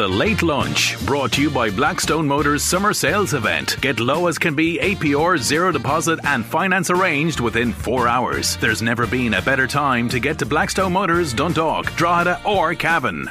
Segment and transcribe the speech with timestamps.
[0.00, 3.76] The Late Lunch, brought to you by Blackstone Motors Summer Sales Event.
[3.82, 8.56] Get low as can be APR, zero deposit, and finance arranged within four hours.
[8.56, 13.28] There's never been a better time to get to Blackstone Motors, Dundalk, Drogheda, or Cavan.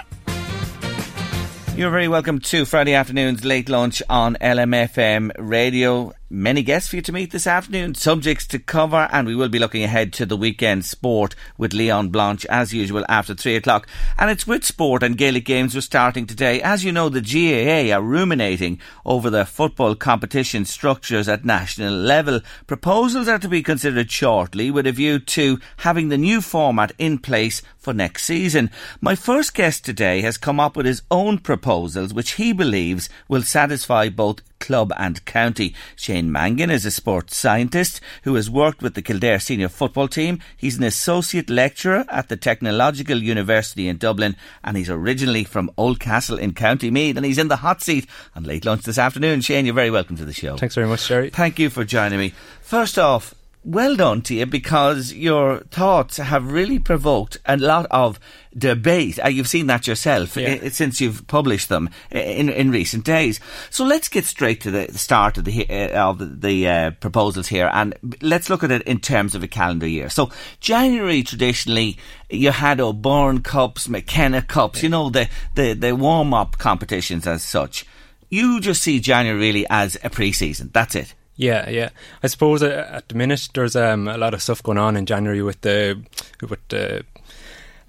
[1.76, 6.14] You're very welcome to Friday afternoon's late lunch on LMFM radio.
[6.32, 9.58] Many guests for you to meet this afternoon, subjects to cover, and we will be
[9.58, 13.88] looking ahead to the weekend sport with Leon Blanche as usual after three o'clock.
[14.16, 16.62] And it's with sport and Gaelic games we're starting today.
[16.62, 22.42] As you know, the GAA are ruminating over their football competition structures at national level.
[22.68, 27.18] Proposals are to be considered shortly with a view to having the new format in
[27.18, 28.70] place for next season.
[29.02, 33.42] My first guest today has come up with his own proposals, which he believes will
[33.42, 35.74] satisfy both club and county.
[35.96, 40.40] Shane Mangan is a sports scientist who has worked with the Kildare senior football team.
[40.56, 46.38] He's an associate lecturer at the Technological University in Dublin and he's originally from Oldcastle
[46.40, 49.42] in County Meath and he's in the hot seat on late lunch this afternoon.
[49.42, 50.58] Shane, you're very welcome to the show.
[50.58, 51.30] Thanks very much, Jerry.
[51.30, 52.34] Thank you for joining me.
[52.62, 53.34] First off,
[53.64, 58.20] well done to you because your thoughts have really provoked a lot of
[58.58, 59.20] debate.
[59.24, 60.70] Uh, you've seen that yourself Yeah.
[60.70, 63.40] since you've published them in in recent days.
[63.70, 67.70] So let's get straight to the start of the uh, of the, uh, proposals here,
[67.74, 70.10] and let's look at it in terms of a calendar year.
[70.10, 71.98] So January traditionally
[72.30, 77.44] you had O'Byrne Cups, McKenna Cups, you know the the, the warm up competitions as
[77.44, 77.86] such.
[78.30, 80.70] You just see January really as a pre-season.
[80.72, 81.14] That's it.
[81.40, 81.90] Yeah, yeah.
[82.22, 85.06] I suppose uh, at the minute there's um, a lot of stuff going on in
[85.06, 85.98] January with the
[86.42, 87.06] with the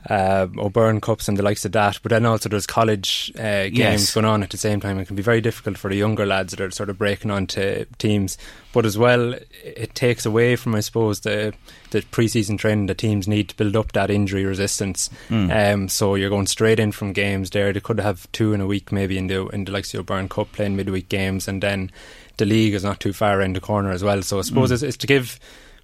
[0.08, 3.74] uh, O'Byrne Cups and the likes of that, but then also there's college uh, games
[3.76, 4.14] Yes.
[4.14, 4.98] going on at the same time.
[4.98, 7.84] It can be very difficult for the younger lads that are sort of breaking onto
[7.98, 8.38] teams.
[8.72, 11.52] But as well, it takes away from, I suppose, the
[11.90, 15.10] the preseason training the teams need to build up that injury resistance.
[15.28, 17.72] Um, so you're going straight in from games there.
[17.72, 20.28] They could have two in a week, maybe in the in the likes of O'Byrne
[20.28, 21.90] Cup playing midweek games, and then
[22.40, 24.22] the league is not too far around the corner as well.
[24.22, 24.74] So I suppose mm.
[24.74, 25.38] it's, it's to give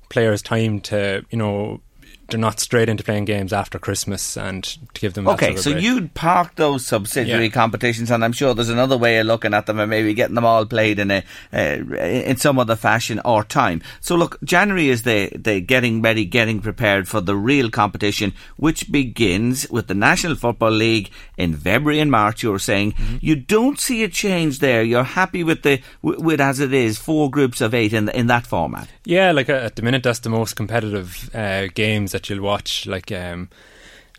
[0.08, 1.80] players time to, you know,
[2.28, 4.64] they're not straight into playing games after Christmas and
[4.94, 5.84] to give them Okay, so break.
[5.84, 7.50] you'd park those subsidiary Yeah.
[7.50, 10.44] competitions, and I'm sure there's another way of looking at them, and maybe getting them
[10.44, 11.22] all played in a
[11.52, 11.58] uh,
[12.02, 13.80] in some other fashion or time.
[14.00, 18.90] So look, January is the the getting ready, getting prepared for the real competition, which
[18.90, 22.42] begins with the National Football League in February and March.
[22.42, 23.16] You were saying Mm-hmm.
[23.20, 24.82] you don't see a change there.
[24.82, 28.26] You're happy with the with, with as it is, four groups of eight in in
[28.28, 28.88] that format.
[29.04, 32.86] Yeah, like uh, at the minute, that's the most competitive uh, games that you'll watch.
[32.86, 33.48] Like, um,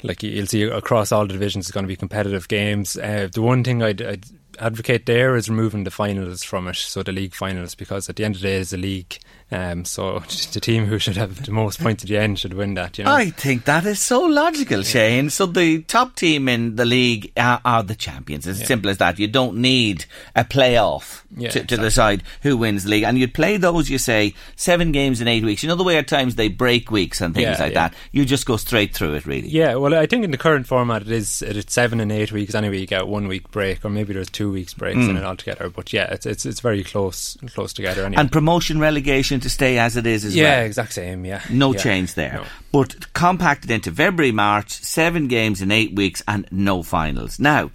[0.03, 2.95] like you- you'll see across all the divisions, it's going to be competitive games.
[2.97, 4.25] Uh, the one thing I'd, I'd
[4.59, 8.23] advocate there is removing the finals from it, so the league finals, because at the
[8.25, 9.17] end of the day, it's a league.
[9.49, 10.19] Um, so
[10.53, 12.97] the team who should have the most points at the end should win that.
[12.97, 13.13] You know.
[13.13, 15.29] I think that is so logical, Shane.
[15.29, 18.45] So the top team in the league are, are the champions.
[18.45, 19.19] It's as simple as that.
[19.19, 20.05] You don't need
[20.35, 21.85] a playoff Yeah, to, to exactly.
[21.85, 23.03] decide who wins the league.
[23.03, 25.63] And you'd play those, you say, seven games in eight weeks.
[25.63, 27.87] You know the way at times they break weeks and things Yeah, like yeah.
[27.89, 27.93] that.
[28.11, 29.47] You just go straight through it, really.
[29.47, 32.53] Yeah, well, I think in the current format it is it's seven and eight weeks
[32.53, 32.79] anyway.
[32.79, 35.69] You get one week break, or maybe there's two weeks breaks in it altogether.
[35.69, 38.03] But yeah, it's it's it's very close close together.
[38.03, 38.19] Anyway.
[38.19, 40.65] And promotion relegation to stay as it is as yeah, well.
[40.65, 41.25] exact same.
[41.25, 41.79] Yeah, No Yeah.
[41.79, 42.33] change there.
[42.33, 42.45] No.
[42.71, 47.39] But compacted into February, March, seven games in eight weeks and no finals.
[47.39, 47.71] Now,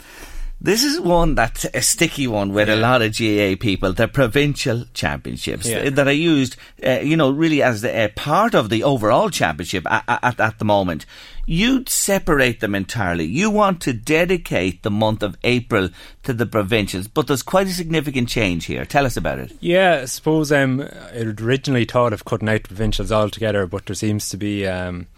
[0.64, 4.84] this is one that's a sticky one with a lot of GAA people, the provincial
[4.94, 5.90] championships Yeah.
[5.90, 6.56] that are used,
[6.86, 10.58] uh, you know, really as the, a part of the overall championship at, at, at
[10.60, 11.04] the moment.
[11.46, 13.24] You'd separate them entirely.
[13.24, 15.88] You want to dedicate the month of April
[16.22, 18.84] to the provincials, but there's quite a significant change here.
[18.84, 19.52] Tell us about it.
[19.58, 24.28] Yeah, I suppose um, I originally thought of cutting out provincials altogether, but there seems
[24.28, 25.08] to be um,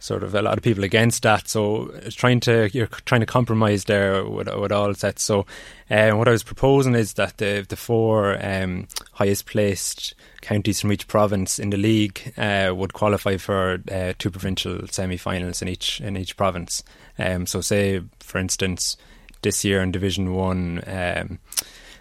[0.00, 1.46] sort of a lot of people against that.
[1.46, 5.22] So trying to you're trying to compromise there with, with all sets.
[5.22, 5.46] So
[5.90, 10.90] uh, what I was proposing is that the the four um, highest placed counties from
[10.90, 16.00] each province in the league uh, would qualify for uh, two provincial semi-finals in each
[16.00, 16.82] in each province.
[17.18, 18.96] Um, so say for instance
[19.42, 20.82] this year in Division One.
[20.86, 21.38] Um,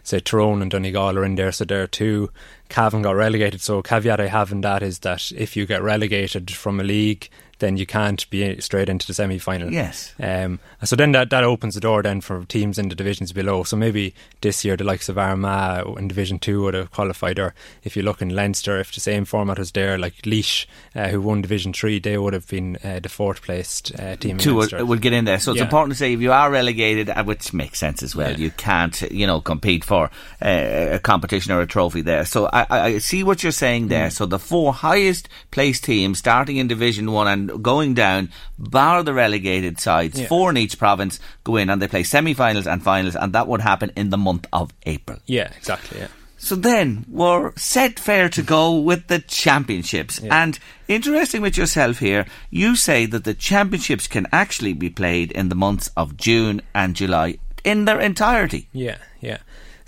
[0.01, 2.31] say Tyrone and Donegal are in there, so there are two.
[2.69, 3.61] Cavan got relegated.
[3.61, 7.29] So caveat I have in that is that if you get relegated from a league,
[7.59, 9.71] then you can't be straight into the semi final.
[9.71, 10.13] Yes.
[10.19, 13.63] Um, so then that, that opens the door then for teams in the divisions below.
[13.63, 17.53] So maybe this year the likes of Armagh in Division 2 would have qualified, or
[17.83, 20.65] if you look in Leinster, if the same format was there, like Laois,
[20.95, 24.37] uh, who won Division 3, they would have been uh, the fourth placed uh, team
[24.37, 25.39] Two will, will, get in there.
[25.39, 25.65] So it's yeah.
[25.65, 28.37] important to say if you are relegated, uh, which makes sense as well, yeah.
[28.37, 30.09] you can't, you know, compete for
[30.41, 32.25] uh, a competition or a trophy there.
[32.25, 34.07] So I, I see what you're saying there.
[34.07, 34.13] Mm.
[34.13, 38.29] So the four highest placed teams starting in Division 1 and going down,
[38.59, 40.27] bar the relegated sides, yeah.
[40.27, 43.61] four in each province go in and they play semi-finals and finals, and that would
[43.61, 45.19] happen in the month of April.
[45.25, 45.99] Yeah, exactly.
[45.99, 46.07] Yeah.
[46.37, 50.21] So then we're set fair to go with the championships.
[50.21, 50.43] Yeah.
[50.43, 50.57] And
[50.87, 55.55] interesting with yourself here, you say that the championships can actually be played in the
[55.55, 58.69] months of June and July in their entirety.
[58.71, 58.97] Yeah.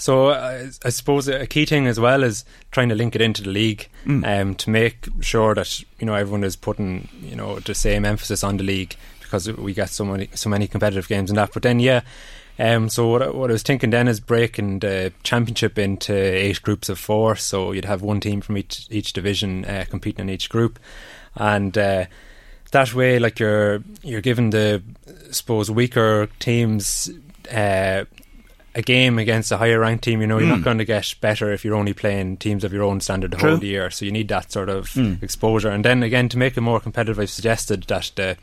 [0.01, 3.43] So uh, I suppose a key thing as well is trying to link it into
[3.43, 4.25] the league mm.
[4.25, 8.43] um, to make sure that you know everyone is putting you know the same emphasis
[8.43, 11.53] on the league because we get so many so many competitive games and that.
[11.53, 12.01] But then yeah.
[12.57, 16.63] Um, so what I, what I was thinking then is breaking the championship into eight
[16.63, 17.35] groups of four.
[17.35, 20.79] So you'd have one team from each each division uh, competing in each group,
[21.35, 22.05] and uh,
[22.71, 27.07] that way, like you're you're giving the I suppose weaker teams
[27.51, 28.05] uh,
[28.73, 30.57] a game against a higher ranked team, you know, you're mm.
[30.57, 33.37] not going to get better if you're only playing teams of your own standard the
[33.37, 33.51] True.
[33.51, 33.89] whole year.
[33.89, 35.21] So you need that sort of mm.
[35.21, 35.69] exposure.
[35.69, 38.37] And then again, to make it more competitive, I've suggested that the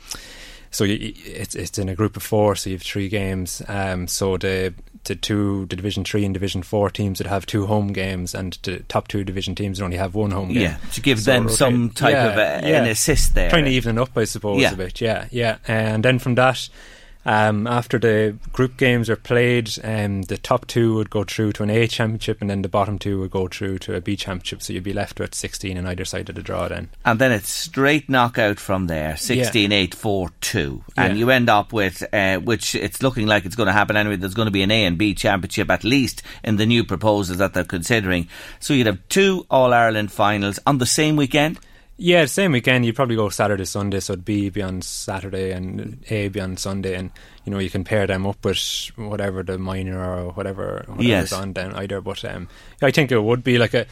[0.71, 3.63] so you, it's it's in a group of four, so you have three games.
[3.69, 7.67] Um, so the the two the Division Three and Division Four teams would have two
[7.67, 10.63] home games, and the top two division teams would only have one home game.
[10.63, 12.83] Yeah, to give so, them some type yeah, of a, yeah.
[12.83, 14.73] an assist there, trying to even it up, I suppose, yeah.
[14.73, 15.01] a bit.
[15.01, 16.69] Yeah, yeah, and then from that
[17.25, 21.63] um, after the group games are played, um, the top two would go through to
[21.63, 24.63] an A championship, and then the bottom two would go through to a B championship.
[24.63, 26.89] So you'd be left with 16 on either side of the draw then.
[27.05, 29.77] And then it's straight knockout from there 16 yeah.
[29.77, 30.85] 8 4 2.
[30.97, 31.19] And yeah.
[31.19, 34.35] you end up with, uh, which it's looking like it's going to happen anyway, there's
[34.35, 37.53] going to be an A and B championship at least in the new proposals that
[37.53, 38.29] they're considering.
[38.61, 41.59] So you'd have two All Ireland finals on the same weekend.
[42.01, 42.87] Yeah, same weekend.
[42.87, 46.57] You'd probably go Saturday, Sunday, so it'd B be on Saturday and A be on
[46.57, 47.11] Sunday, and
[47.45, 51.33] you know you can pair them up with whatever the minor or whatever whatever's yes.
[51.33, 52.01] on down either.
[52.01, 52.49] But um,
[52.81, 53.87] I think it would be like a.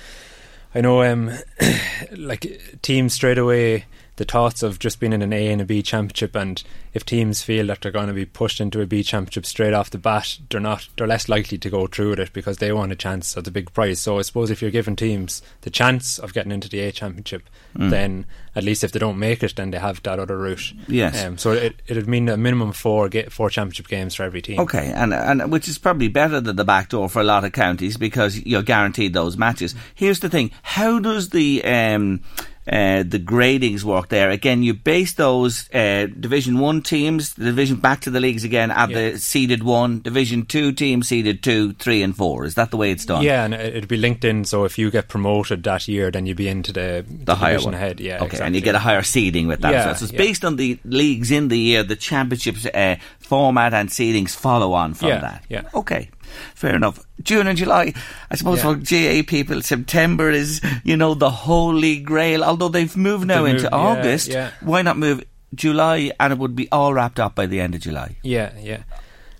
[0.72, 1.32] I know, um,
[2.16, 3.86] like teams straight away
[4.16, 6.62] the thoughts of just being in an A and a B championship, and
[6.94, 9.90] if teams feel that they're going to be pushed into a B championship straight off
[9.90, 10.88] the bat, they're not.
[10.96, 13.50] They're less likely to go through with it because they want a chance at the
[13.50, 14.00] big prize.
[14.00, 17.42] So I suppose if you're giving teams the chance of getting into the A championship,
[17.76, 17.90] mm.
[17.90, 20.72] then at least if they don't make it, then they have that other route.
[20.88, 21.22] Yes.
[21.22, 24.60] Um, so it it'd mean a minimum four get four championship games for every team.
[24.60, 27.52] Okay, and and which is probably better than the back door for a lot of
[27.52, 29.74] counties because you're guaranteed those matches.
[29.94, 32.22] Here's the thing: how does the um,
[32.70, 34.30] uh, the gradings work there.
[34.30, 38.70] Again, you base those uh, Division One teams, the division back to the leagues again
[38.70, 39.10] at yeah.
[39.10, 42.44] the seeded one, Division Two teams seeded two, three, and four.
[42.44, 43.22] Is that the way it's done?
[43.22, 44.44] Yeah, and it'd be linked in.
[44.44, 47.60] So if you get promoted that year, then you'd be into the, the, the higher
[47.60, 48.00] one ahead.
[48.00, 48.46] Yeah, okay, exactly.
[48.46, 49.72] and you get a higher seeding with that.
[49.72, 50.18] Yeah, so it's yeah.
[50.18, 54.94] based on the leagues in the year, the championships uh, format and seedings follow on
[54.94, 55.44] from yeah, that.
[55.48, 55.62] Yeah.
[55.74, 56.10] Okay.
[56.54, 57.04] Fair enough.
[57.22, 57.92] June and July,
[58.30, 58.74] I suppose yeah.
[58.74, 62.44] for GAA people, September is, you know, the holy grail.
[62.44, 64.50] Although they've moved now into August, yeah.
[64.60, 67.80] why not move July and it would be all wrapped up by the end of
[67.80, 68.16] July?
[68.22, 68.82] Yeah, yeah.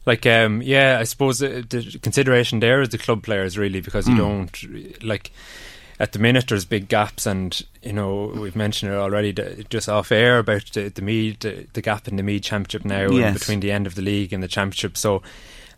[0.05, 4.07] Like, um, yeah, I suppose the, the consideration there is the club players, really, because
[4.07, 4.19] you mm.
[4.19, 5.33] don't, like,
[5.99, 9.33] at the minute there's big gaps and you know we've mentioned it already
[9.71, 13.11] just off air about the, the Meath the, the, gap in the Meath championship now
[13.11, 13.39] yes.
[13.39, 15.23] between the end of the league and the championship so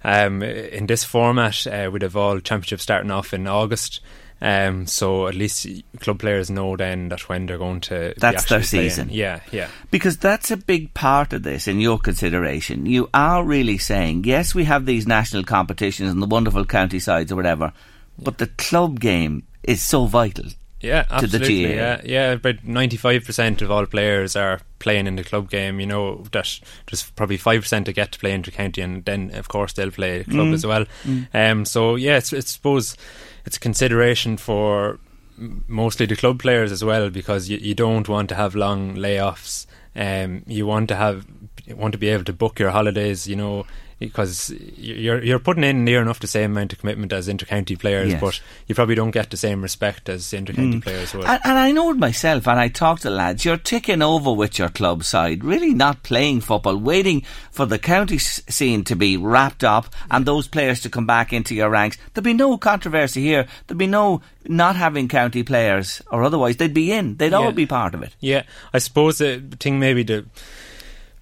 [0.04, 4.00] um, in this format, uh, we'd have all championships starting off in August.
[4.40, 5.66] Um, so at least
[5.98, 9.08] club players know then that when they're going to that's their season.
[9.10, 9.68] Yeah, yeah.
[9.90, 12.86] Because that's a big part of this in your consideration.
[12.86, 17.32] You are really saying yes, we have these national competitions and the wonderful county sides
[17.32, 17.72] or whatever,
[18.16, 20.44] but the club game is so vital
[20.80, 21.74] yeah, absolutely.
[21.74, 22.32] Yeah, yeah.
[22.32, 25.80] About ninety-five percent of all players are playing in the club game.
[25.80, 29.48] You know that there's probably five percent to get to play inter-county, and then of
[29.48, 30.54] course they'll play club mm.
[30.54, 30.86] as well.
[31.04, 31.28] Mm.
[31.34, 32.96] Um, so yeah, it's, it's suppose
[33.44, 34.98] it's a consideration for
[35.36, 39.66] mostly the club players as well because you, you don't want to have long layoffs
[39.98, 41.26] Um, you want to have
[41.68, 43.26] want to be able to book your holidays.
[43.26, 43.66] You know,
[43.98, 48.10] because you're you're putting in near enough the same amount of commitment as intercounty players,
[48.10, 48.20] yes.
[48.20, 50.82] but you probably don't get the same respect as intercounty mm.
[50.82, 51.24] players would.
[51.24, 53.44] And, and, I know it myself, and I talk to lads.
[53.44, 58.18] You're ticking over with your club side, really not playing football, waiting for the county
[58.18, 61.98] scene to be wrapped up and those players to come back into your ranks.
[62.14, 63.46] There'd be no controversy here.
[63.66, 67.16] There'd be no not having county players, or otherwise they'd be in.
[67.16, 67.38] They'd yeah.
[67.38, 68.14] all be part of it.
[68.20, 70.24] Yeah, I suppose the thing maybe the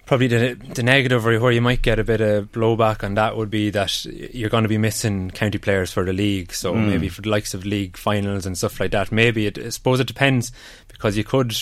[0.07, 3.37] probably the the negative or where you might get a bit of blowback on that
[3.37, 6.53] would be that you're going to be missing county players for the league.
[6.53, 6.87] So mm.
[6.87, 9.11] maybe for the likes of league finals and stuff like that.
[9.11, 10.51] Maybe it, I suppose it depends
[10.87, 11.53] because you could.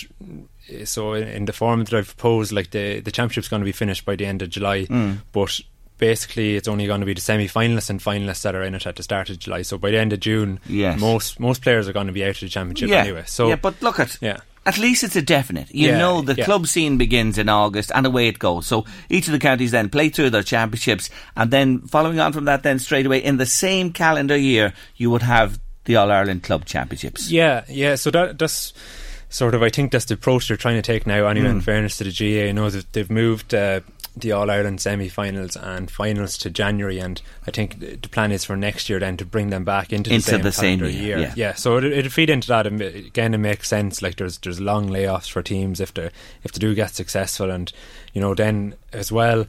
[0.86, 4.06] So in the form that I've proposed, like the the championship's going to be finished
[4.06, 5.18] by the end of July, mm.
[5.32, 5.60] but
[5.98, 8.96] basically it's only going to be the semi-finalists and finalists that are in it at
[8.96, 9.64] the start of July.
[9.64, 11.00] So by the end of June, yes.
[11.00, 13.02] most most players are going to be out of the championship yeah.
[13.02, 13.24] anyway.
[13.26, 15.74] So yeah, but look at yeah at least it's a definite.
[15.74, 16.46] You yeah, know, the yeah.
[16.46, 18.66] club scene begins in August and away it goes.
[18.66, 22.46] So each of the counties then play through their championships and then following on from
[22.46, 26.44] that then straight away in the same calendar year you would have the All Ireland
[26.44, 27.30] Club Championships.
[27.30, 27.96] Yeah, yeah.
[27.96, 28.74] So that that's
[29.30, 31.52] sort of I think that's the approach they're trying to take now anyway mm.
[31.52, 32.50] in fairness to the GA.
[32.50, 33.82] I know that they've moved uh,
[34.16, 38.46] the All Ireland semi finals and finals to January, and I think the plan is
[38.46, 40.90] for next year then to bring them back into, into the same, the same year.
[40.90, 41.20] year.
[41.20, 41.34] Yeah.
[41.36, 42.68] yeah, so it, it'll feed into that.
[42.68, 44.02] And again, it makes sense.
[44.02, 46.10] Like there's there's long layoffs for teams if they
[46.44, 47.72] if they do get successful, and
[48.14, 49.46] you know then as well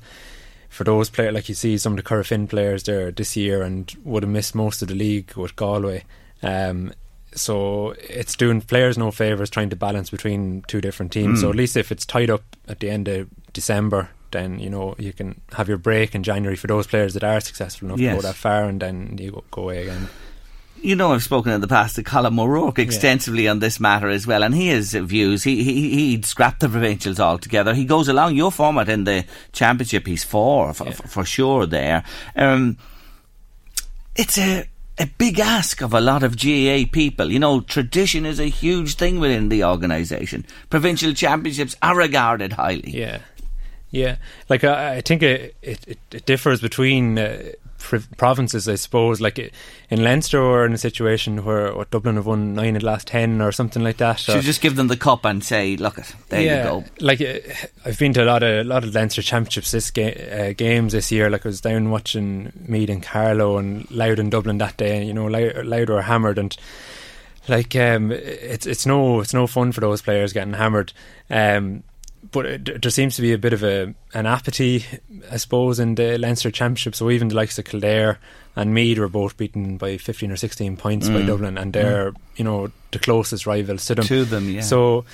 [0.68, 3.94] for those players, like you see some of the Corofin players there this year and
[4.04, 6.04] would have missed most of the league with Galway.
[6.42, 6.92] Um,
[7.34, 11.38] so it's doing players no favours trying to balance between two different teams.
[11.38, 11.42] Mm.
[11.42, 14.94] So at least if it's tied up at the end of December, then you know
[14.98, 18.16] you can have your break in January for those players that are successful enough yes.
[18.16, 20.08] to go that far, and then you go, go away again
[20.82, 23.50] you know, I've spoken in the past to Colm O'Rourke extensively yeah.
[23.50, 25.42] on this matter as well, and he has views.
[25.42, 27.74] He, he he'd scrap the provincials altogether.
[27.74, 30.06] He goes along your format in the championship.
[30.06, 30.92] He's for for, yeah.
[30.92, 32.04] for sure there.
[32.34, 32.76] Um,
[34.14, 37.30] it's a a big ask of a lot of GAA people.
[37.30, 40.46] You know, tradition is a huge thing within the organisation.
[40.70, 42.90] Provincial championships are regarded highly.
[42.90, 43.18] Yeah.
[43.96, 44.16] Yeah,
[44.48, 47.52] like I, I think it, it, it differs between uh,
[48.16, 49.20] provinces, I suppose.
[49.20, 49.38] Like
[49.90, 53.06] in Leinster, we're in a situation where what, Dublin have won nine of the last
[53.06, 54.20] ten or something like that.
[54.20, 55.96] So just give them the cup and say, "Look,
[56.28, 57.38] there yeah, you go." Like uh,
[57.84, 60.92] I've been to a lot of a lot of Leinster championships this ga- uh, games
[60.92, 61.30] this year.
[61.30, 65.04] Like I was down watching Meath and Carlow and Louth in Dublin that day.
[65.04, 66.56] You know, Louth were hammered and
[67.48, 70.92] like um, it's it's no it's no fun for those players getting hammered.
[71.30, 71.82] Um,
[72.30, 74.84] but it, there seems to be a bit of a an apathy,
[75.30, 76.94] I suppose, in the Leinster Championship.
[76.94, 78.18] So even the likes of Kildare
[78.54, 81.14] and Meath were both beaten by 15 or 16 points mm.
[81.14, 82.16] by Dublin, and they're mm.
[82.36, 84.04] you know the closest rivals to them.
[84.06, 84.62] To them, yeah.
[84.62, 85.04] So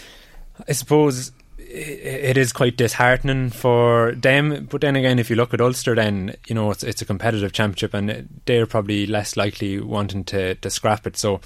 [0.68, 4.66] I suppose it is quite disheartening for them.
[4.70, 7.52] But then again, if you look at Ulster, then you know it's it's a competitive
[7.52, 11.16] championship, and they're probably less likely wanting to to scrap it.
[11.16, 11.40] So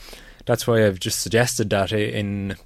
[0.45, 2.57] that's why I've just suggested that in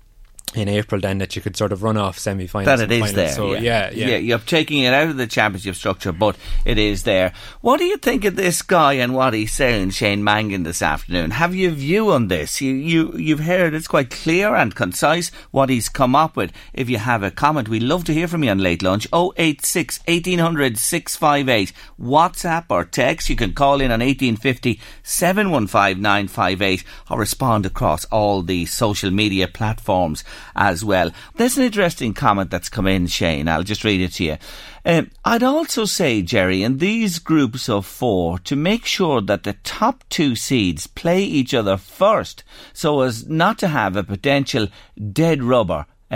[0.54, 2.78] in April then that you could sort of run off semi-finals.
[2.78, 3.32] That it is there.
[3.32, 3.90] So yeah.
[3.92, 4.08] yeah.
[4.08, 7.32] yeah, You're taking it out of the championship structure, but it is there.
[7.60, 11.30] What do you think of this guy and what he's saying, Shane Mangan, this afternoon?
[11.32, 12.60] Have you a view on this?
[12.60, 16.52] You you you've heard it's quite clear and concise what he's come up with.
[16.74, 19.06] If you have a comment, we'd love to hear from you on late lunch.
[19.12, 23.30] 086 1800 658 WhatsApp or text.
[23.30, 29.46] You can call in on 1850 715 958 or respond across all the social media
[29.46, 31.10] platforms as well.
[31.36, 33.48] There's an interesting comment that's come in, Shane.
[33.48, 34.36] I'll just read it to you.
[34.84, 39.54] Um, I'd also say, Jerry, in these groups of four, to make sure that the
[39.62, 44.68] top two seeds play each other first, so as not to have a potential
[45.12, 46.14] dead rubber uh,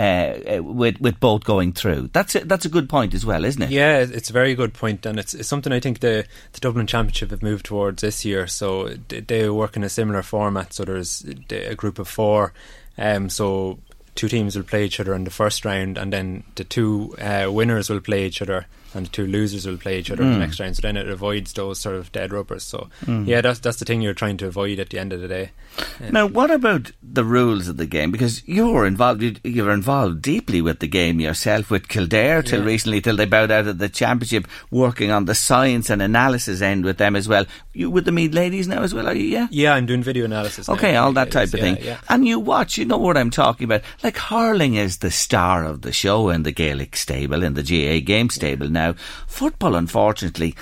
[0.57, 2.09] uh, with with both going through.
[2.11, 3.69] That's a, that's a good point as well, isn't it?
[3.69, 6.87] Yeah, it's a very good point, and it's, it's something I think the the Dublin
[6.87, 8.47] Championship have moved towards this year.
[8.47, 10.73] So they work in a similar format.
[10.73, 12.51] So there's a group of four.
[12.97, 13.79] Um, so
[14.15, 17.47] two teams will play each other in the first round, and then the two uh,
[17.51, 18.65] winners will play each other
[18.95, 20.27] and the two losers will play each other mm.
[20.27, 20.41] in the hmm.
[20.41, 20.75] next round.
[20.75, 22.63] So then it avoids those sort of dead rubbers.
[22.63, 23.27] So mm.
[23.27, 25.51] yeah, that's that's the thing you're trying to avoid at the end of the day.
[25.99, 26.11] Yeah.
[26.11, 28.11] Now, what about the rules of the game?
[28.11, 32.65] Because you're involved, you're involved deeply with the game yourself, with Kildare till yeah.
[32.65, 36.85] recently, till they bowed out of the championship, working on the science and analysis end
[36.85, 37.45] with them as well.
[37.73, 39.25] You with the Meath ladies now as well, are you?
[39.25, 40.69] Yeah, yeah, I'm doing video analysis.
[40.69, 41.05] Okay, now.
[41.05, 41.77] all that type of thing.
[41.81, 43.81] Yeah, and you watch, you know what I'm talking about.
[44.03, 47.99] Like hurling is the star of the show in the Gaelic stable, in the GA
[48.01, 48.84] game stable now.
[49.27, 50.55] Football, unfortunately,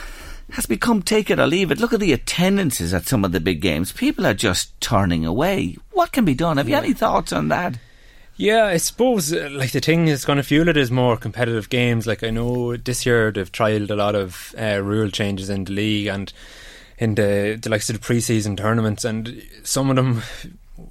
[0.52, 1.80] has become take it or leave it.
[1.80, 3.92] Look at the attendances at some of the big games.
[3.92, 5.78] People are just turning away.
[5.92, 6.58] What can be done?
[6.58, 6.80] Have yeah.
[6.80, 7.78] you any thoughts on that?
[8.36, 11.70] Yeah, I suppose uh, like the thing is going to fuel it is more competitive
[11.70, 12.08] games.
[12.08, 15.74] Like I know this year they've trialed a lot of uh, rule changes in the
[15.74, 16.34] league and
[16.98, 20.22] in the, the likes of the pre-season tournaments, and some of them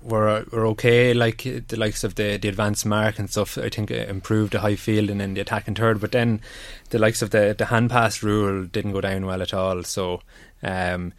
[0.03, 1.15] were were okay.
[1.15, 4.77] Like the likes of the the advanced mark and stuff, I think improved the high
[4.77, 6.01] field and then the attacking third.
[6.01, 6.41] But then
[6.91, 9.83] the likes of the the hand pass rule didn't go down well at all.
[9.85, 10.21] So.
[10.63, 11.13] Um,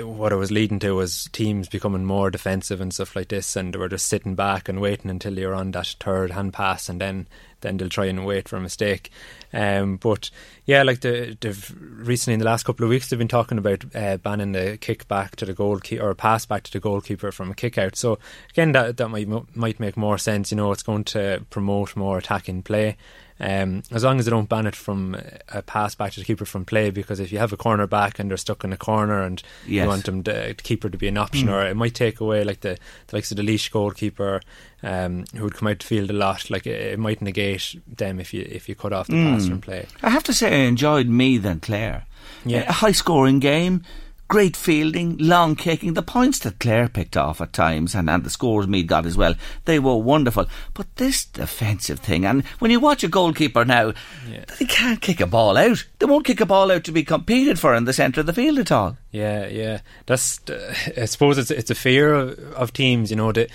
[0.00, 3.72] what it was leading to was teams becoming more defensive and stuff like this, and
[3.72, 7.00] they were just sitting back and waiting until you're on that third hand pass, and
[7.00, 7.26] then
[7.64, 9.10] then they'll try and wait for a mistake.
[9.52, 10.30] Um, but
[10.66, 13.84] yeah, like the, they've recently in the last couple of weeks they've been talking about
[13.94, 17.50] uh, banning the kick back to the goalkeeper or pass back to the goalkeeper from
[17.50, 17.96] a kick out.
[17.96, 18.18] So
[18.50, 20.50] again, that that might might make more sense.
[20.52, 22.96] You know, it's going to promote more attacking play.
[23.40, 25.16] Um, as long as they don't ban it from
[25.48, 28.18] a pass back to the keeper from play, because if you have a corner back
[28.18, 29.82] and they're stuck in a corner and yes.
[29.82, 31.52] you want them to, the keeper to be an option, mm.
[31.52, 34.40] or it might take away like the, the likes of the Laois goalkeeper
[34.84, 36.48] um, who would come out to field a lot.
[36.48, 39.34] Like it, it, might negate them if you if you cut off the mm.
[39.34, 39.86] pass from play.
[40.02, 42.06] I have to say, I enjoyed Meath and Clare.
[42.44, 43.82] Yeah, a high scoring game
[44.28, 45.94] great fielding, long kicking.
[45.94, 49.16] The points that Clare picked off at times and, and the scores Meath got as
[49.16, 50.46] well, they were wonderful.
[50.72, 53.92] But this defensive thing, and when you watch a goalkeeper now,
[54.28, 54.44] yeah.
[54.58, 55.84] they can't kick a ball out.
[55.98, 58.32] They won't kick a ball out to be competed for in the centre of the
[58.32, 58.96] field at all.
[59.10, 59.80] Yeah, yeah.
[60.06, 63.50] That's, uh, I suppose it's, it's a fear of, of teams, you know, that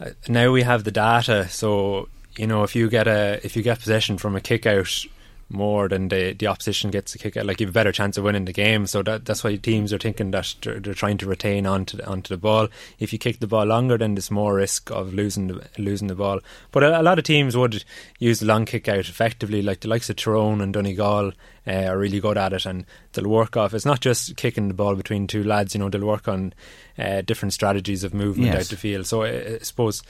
[0.00, 3.62] uh, now we have the data, so you know if you get a if you
[3.62, 5.04] get possession from a kick out
[5.50, 7.46] more than the the opposition gets a kick out.
[7.46, 8.86] Like you have a better chance of winning the game.
[8.86, 12.06] So that that's why teams are thinking that they're, they're trying to retain onto the,
[12.06, 12.68] onto the ball.
[12.98, 16.14] If you kick the ball longer, then there's more risk of losing the, losing the
[16.14, 16.40] ball.
[16.70, 17.84] But a, a lot of teams would
[18.18, 19.62] use the long kick out effectively.
[19.62, 21.32] Like the likes of Tyrone and Donegal
[21.66, 23.72] uh, are really good at it, and they'll work off.
[23.72, 25.74] It's not just kicking the ball between two lads.
[25.74, 26.52] You know, they'll work on
[26.98, 28.66] uh, different strategies of movement yes.
[28.66, 29.06] out the field.
[29.06, 30.02] So I, I suppose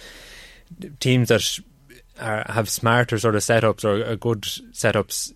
[1.00, 1.60] teams that
[2.20, 5.32] are, have smarter sort of setups or good setups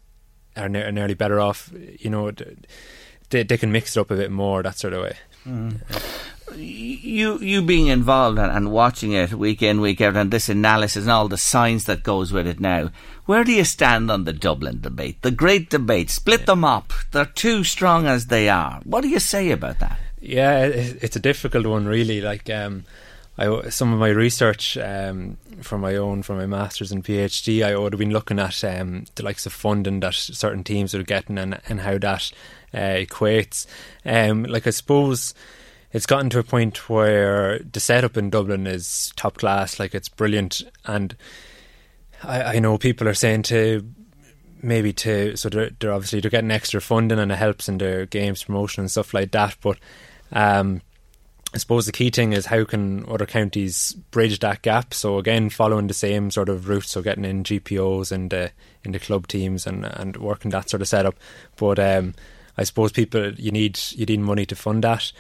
[0.57, 1.71] are, ne- are nearly better off.
[1.99, 2.31] You know,
[3.31, 5.17] they, they can mix it up a bit more that sort of way.
[5.47, 5.81] Mm.
[6.55, 11.05] You you being involved and, and, watching it week in week out and this analysis
[11.05, 12.91] and all the science that goes with it now,
[13.25, 16.11] where do you stand on the Dublin debate, the great debate?
[16.11, 16.47] Split yeah.
[16.47, 16.93] them up.
[17.11, 18.81] They're too strong as they are.
[18.85, 19.99] What do you say about that?
[20.21, 22.21] Yeah, it's a difficult one, really.
[22.21, 22.51] Like.
[22.51, 22.85] Um,
[23.39, 27.77] I, some of my research um, for my own, for my masters and PhD, I
[27.77, 31.39] would have been looking at um, the likes of funding that certain teams are getting
[31.39, 32.31] and, and how that
[32.75, 33.67] uh, equates.
[34.05, 35.33] Um, like I suppose
[35.93, 40.11] it's gotten to a point where the setup in Dublin is top class, like it's
[40.11, 41.17] brilliant, and
[42.23, 43.87] I, I know people are saying to
[44.63, 48.07] maybe to so they're, they're obviously they're getting extra funding and it helps in their
[48.07, 49.79] games promotion and stuff like that, but.
[50.35, 50.83] Um,
[51.55, 54.95] I suppose the key thing is how can other counties bridge that gap.
[54.95, 58.49] So again, following the same sort of route, so getting in GPOs and uh,
[58.85, 61.17] in the club teams and and working that sort of setup.
[61.57, 62.15] But um,
[62.57, 65.13] I suppose people you need you need money to fund that.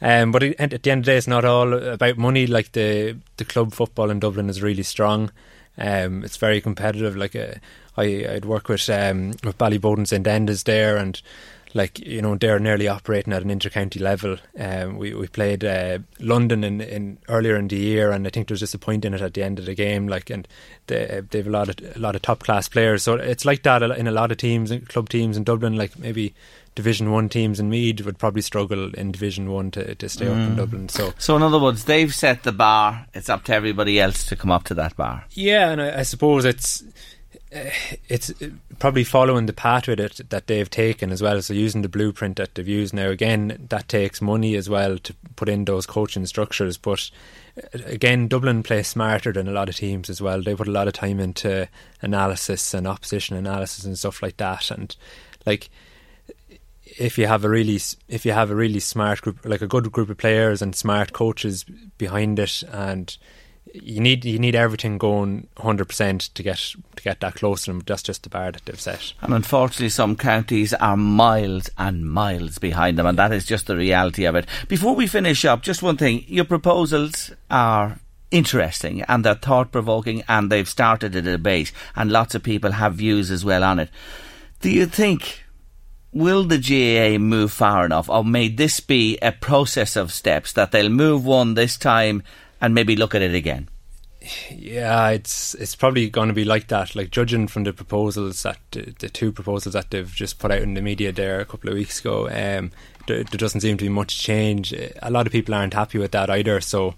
[0.00, 2.46] Um, but at the end of the day, it's not all about money.
[2.46, 5.32] Like the the club football in Dublin is really strong.
[5.76, 7.16] Um, it's very competitive.
[7.16, 7.54] Like uh,
[7.96, 11.20] I I'd work with um, with Ballyboden St Enda's there and
[11.74, 14.36] like you know they're nearly operating at an intercounty level.
[14.58, 18.48] Um, we we played uh, London in, in earlier in the year, and I think
[18.48, 20.08] there was just a point in it at the end of the game.
[20.08, 20.46] Like, and
[20.86, 23.02] they they've a lot of a lot of top class players.
[23.02, 25.76] So it's like that in a lot of teams, and club teams in Dublin.
[25.76, 26.34] Like maybe
[26.74, 30.30] Division One teams in Meath would probably struggle in Division One to, to stay mm.
[30.30, 30.56] up in mm.
[30.56, 30.88] Dublin.
[30.88, 33.06] So, so in other words, they've set the bar.
[33.12, 35.24] It's up to everybody else to come up to that bar.
[35.30, 36.82] Yeah, and I, I suppose it's
[37.52, 38.32] it's
[38.78, 41.42] probably following the pathway that, that they've taken as well.
[41.42, 45.14] So using the blueprint that they've used now, again, that takes money as well to
[45.34, 46.76] put in those coaching structures.
[46.76, 47.10] But
[47.56, 50.42] uh, again, Dublin play smarter than a lot of teams as well.
[50.42, 51.68] They put a lot of time into
[52.02, 54.70] analysis and opposition analysis and stuff like that.
[54.70, 54.94] And
[55.44, 55.70] like,
[56.98, 59.90] if you have a really if you have a really smart group, like a good
[59.90, 61.64] group of players and smart coaches
[61.98, 63.16] behind it, and
[63.74, 66.58] you need you need everything going hundred percent to get
[66.96, 67.82] to get that close to them.
[67.86, 69.12] That's just the bar that they've set.
[69.20, 73.76] And unfortunately, some counties are miles and miles behind them, and that is just the
[73.76, 74.46] reality of it.
[74.68, 77.98] Before we finish up, just one thing: your proposals are
[78.30, 82.94] interesting and they're thought provoking, and they've started a debate, and lots of people have
[82.94, 83.90] views as well on it.
[84.60, 85.44] Do you think?
[86.12, 90.72] Will the GAA move far enough, or may this be a process of steps that
[90.72, 92.24] they'll move one this time
[92.60, 93.68] and maybe look at it again?
[94.50, 96.94] Yeah, it's it's probably going to be like that.
[96.94, 100.74] Like judging from the proposals that the two proposals that they've just put out in
[100.74, 102.70] the media there a couple of weeks ago, um,
[103.06, 104.74] there, there, doesn't seem to be much change.
[104.74, 106.60] A lot of people aren't happy with that either.
[106.60, 106.96] So,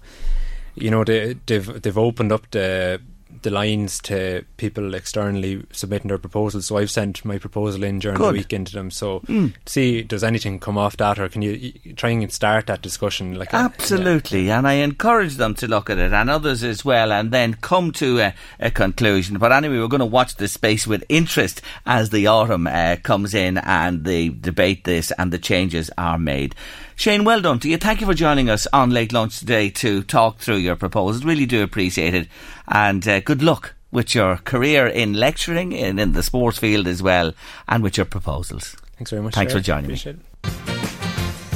[0.75, 2.99] you know, they, they've they've opened up the
[3.43, 6.65] the lines to people externally submitting their proposals.
[6.67, 8.33] So I've sent my proposal in during Good.
[8.33, 8.91] the weekend to them.
[8.91, 9.23] So
[9.65, 13.35] see, does anything come off that, or can you, you try and start that discussion?
[13.35, 17.11] Like uh, Absolutely, and I encourage them to look at it, and others as well,
[17.11, 19.37] and then come to a, a conclusion.
[19.37, 23.33] But anyway, we're going to watch this space with interest as the autumn uh, comes
[23.33, 26.55] in and they debate this and the changes are made.
[26.95, 27.77] Shane, well done to you.
[27.77, 31.25] Thank you for joining us on Late Lunch today to talk through your proposals.
[31.25, 32.27] Really do appreciate it,
[32.67, 37.01] and uh, good luck with your career in lecturing and in the sports field as
[37.01, 37.33] well,
[37.67, 38.75] and with your proposals.
[38.97, 39.33] Thanks very much.
[39.33, 39.61] Thanks Sarah.
[39.61, 40.01] for joining me.
[40.05, 40.72] It.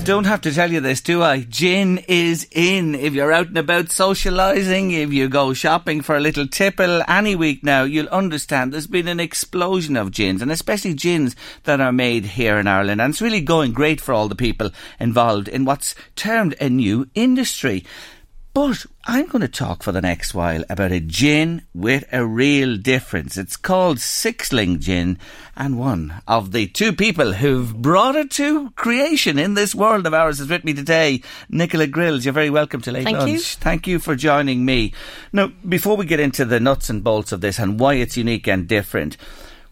[0.08, 1.42] Don't have to tell you this, do I?
[1.42, 2.96] Gin is in.
[2.96, 7.36] If you're out and about socialising, if you go shopping for a little tipple any
[7.36, 11.92] week now, you'll understand there's been an explosion of gins, and especially gins that are
[11.92, 13.02] made here in Ireland.
[13.02, 17.10] And it's really going great for all the people involved in what's termed a new
[17.14, 17.84] industry.
[18.58, 22.76] But I'm going to talk for the next while about a gin with a real
[22.76, 23.38] difference.
[23.38, 25.20] It's called Sixling Gin,
[25.56, 30.16] and one of the two people who've brought it to creation in this world of
[30.16, 32.26] ours is with me today, Nicola Grills.
[32.26, 33.32] You're very welcome to Late Thank Lunch.
[33.32, 33.40] you.
[33.40, 34.92] Thank you for joining me.
[35.32, 38.48] Now, before we get into the nuts and bolts of this and why it's unique
[38.48, 39.18] and different,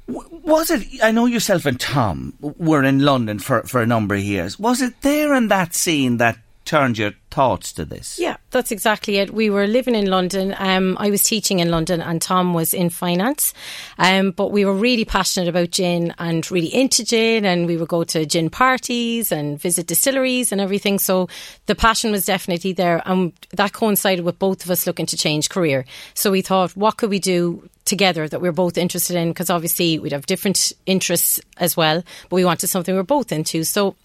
[0.06, 0.86] was it?
[1.02, 4.60] I know yourself and Tom were in London for, for a number of years.
[4.60, 8.20] Was it there in that scene that turned your thoughts to this?
[8.20, 9.34] Yeah, that's exactly it.
[9.34, 10.56] We were living in London.
[10.58, 13.54] Um, I was teaching in London, and Tom was in finance.
[13.98, 17.90] Um, but we were really passionate about gin and really into gin, and we would
[17.90, 21.00] go to gin parties and visit distilleries and everything.
[21.00, 21.28] So
[21.66, 25.50] the passion was definitely there, and that coincided with both of us looking to change
[25.50, 25.84] career.
[26.14, 27.70] So we thought, what could we do?
[27.86, 32.02] Together that we are both interested in because obviously we'd have different interests as well,
[32.30, 33.64] but we wanted something we we're both into.
[33.64, 33.96] So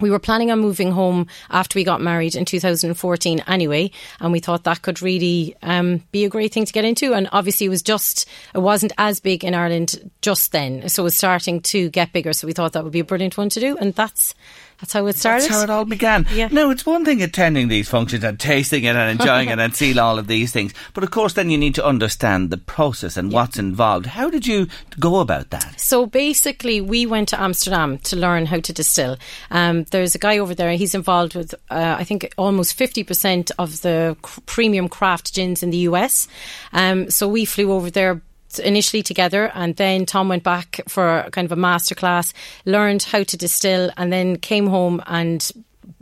[0.00, 4.40] we were planning on moving home after we got married in 2014 anyway, and we
[4.40, 7.14] thought that could really um, be a great thing to get into.
[7.14, 10.88] And obviously, it was just, it wasn't as big in Ireland just then.
[10.88, 12.32] So it was starting to get bigger.
[12.32, 13.76] So we thought that would be a brilliant one to do.
[13.76, 14.34] And that's,
[14.80, 15.44] that's how it started.
[15.44, 16.26] That's how it all began.
[16.32, 16.48] Yeah.
[16.50, 19.98] Now, it's one thing attending these functions and tasting it and enjoying it and seeing
[19.98, 20.74] all of these things.
[20.92, 24.06] But of course, then you need to understand the process and what's involved.
[24.06, 25.80] How did you go about that?
[25.80, 29.16] So basically, we went to Amsterdam to learn how to distill.
[29.50, 33.80] Um, there's a guy over there, he's involved with, uh, I think, almost 50% of
[33.82, 36.28] the c- premium craft gins in the US.
[36.72, 38.20] Um, so we flew over there
[38.58, 42.32] initially together and then Tom went back for kind of a masterclass,
[42.64, 45.50] learned how to distill and then came home and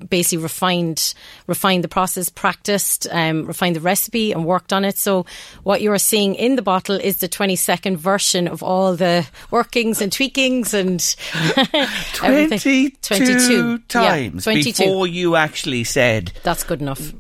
[0.09, 1.15] basically refined
[1.47, 4.97] refined the process, practiced, um, refined the recipe, and worked on it.
[4.99, 5.27] So
[5.63, 9.27] what you are seeing in the bottle is the twenty second version of all the
[9.51, 11.01] workings and tweakings and
[12.23, 12.93] everything.
[13.03, 14.83] 22 Yeah, times 22.
[14.83, 17.13] before you actually said, That's good enough.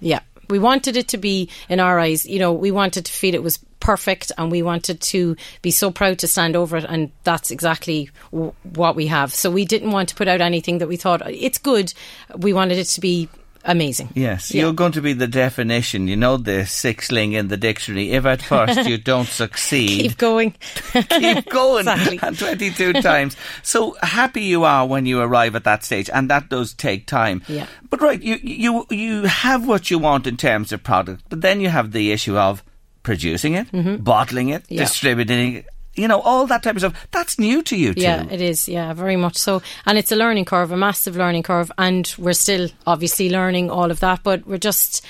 [0.00, 0.20] Yeah.
[0.50, 3.42] We wanted it to be, in our eyes, you know, we wanted to feel it
[3.42, 6.84] was perfect and we wanted to be so proud to stand over it.
[6.88, 9.32] And that's exactly w- what we have.
[9.34, 11.92] So we didn't want to put out anything that we thought it's good.
[12.36, 13.28] We wanted it to be
[13.66, 14.08] amazing.
[14.14, 14.62] Yes, Yeah.
[14.62, 16.06] you're going to be the definition.
[16.08, 18.12] You know the sixling in the dictionary.
[18.12, 20.54] If at first you don't succeed, Keep going.
[20.92, 22.18] keep going Exactly.
[22.18, 23.36] 22 times.
[23.62, 27.42] So happy you are when you arrive at that stage, and that does take time.
[27.48, 27.66] Yeah.
[27.90, 31.60] But right, you you you have what you want in terms of product, but then
[31.60, 32.62] you have the issue of
[33.04, 33.68] producing it,
[34.02, 34.74] bottling it, Mm-hmm.
[34.74, 34.80] Yeah.
[34.80, 35.66] distributing it.
[35.96, 37.06] You know, all that type of stuff.
[37.12, 38.00] That's new to you too.
[38.00, 38.68] Yeah, it is.
[38.68, 39.62] Yeah, very much so.
[39.86, 41.70] And it's a learning curve, a massive learning curve.
[41.78, 45.06] And we're still obviously learning all of that, but we're just.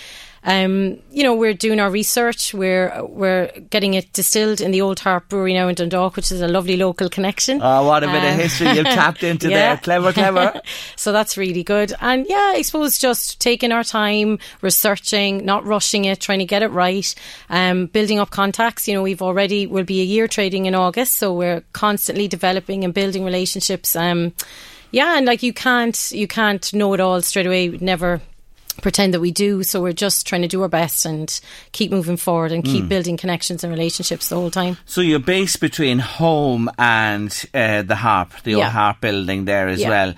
[0.46, 2.52] Um, you know, we're doing our research.
[2.52, 6.42] We're we're getting it distilled in the Old Harp Brewery now in Dundalk, which is
[6.42, 7.60] a lovely local connection.
[7.62, 9.56] Oh, what a bit of Um, history you've tapped into yeah.
[9.56, 9.76] there.
[9.78, 10.60] Clever, clever.
[10.96, 11.94] so that's really good.
[12.00, 16.62] And yeah, I suppose just taking our time, researching, not rushing it, trying to get
[16.62, 17.14] it right,
[17.48, 18.86] um, building up contacts.
[18.86, 22.84] You know, we've already will be a year trading in August, so we're constantly developing
[22.84, 23.96] and building relationships.
[23.96, 24.34] Um,
[24.90, 27.68] yeah, and like you can't you can't know it all straight away.
[27.68, 28.20] Never
[28.82, 31.40] pretend that we do so we're just trying to do our best and
[31.72, 35.60] keep moving forward and keep building connections and relationships the whole time So you're based
[35.60, 39.88] between home and uh, the Harp, the old Harp building there as Yeah.
[39.88, 40.14] well.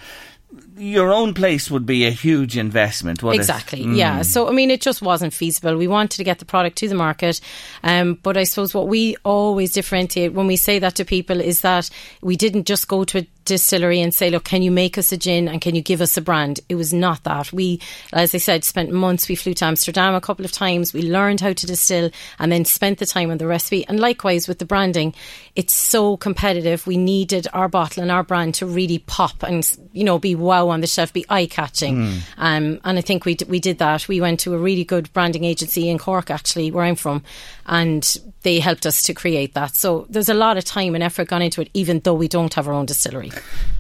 [0.78, 3.80] Your own place would be a huge investment, Exactly.
[3.80, 3.86] it?
[3.86, 3.96] Mm.
[3.96, 4.22] Yeah.
[4.22, 5.74] So I mean, it just wasn't feasible.
[5.76, 7.40] We wanted to get the product to the market,
[7.82, 11.60] um, but I suppose what we always differentiate when we say that to people is
[11.62, 11.88] that
[12.20, 15.16] we didn't just go to a distillery and say, look, can you make us a
[15.16, 16.60] gin and can you give us a brand?
[16.68, 17.52] It was not that.
[17.52, 17.80] We,
[18.12, 19.28] as I said, spent months.
[19.28, 20.92] We flew to Amsterdam a couple of times.
[20.92, 23.86] We learned how to distill and then spent the time on the recipe.
[23.86, 25.14] And likewise with the branding,
[25.54, 26.86] it's so competitive.
[26.86, 30.68] We needed our bottle and our brand to really pop and, you know, be wow
[30.68, 31.96] on the shelf, be eye catching.
[31.96, 32.20] Mm.
[32.36, 34.08] Um, and I think we, d- we did that.
[34.08, 37.22] We went to a really good branding agency in Cork, actually, where I'm from,
[37.66, 39.74] and they helped us to create that.
[39.74, 42.54] So there's a lot of time and effort gone into it, even though we don't
[42.54, 43.32] have our own distillery.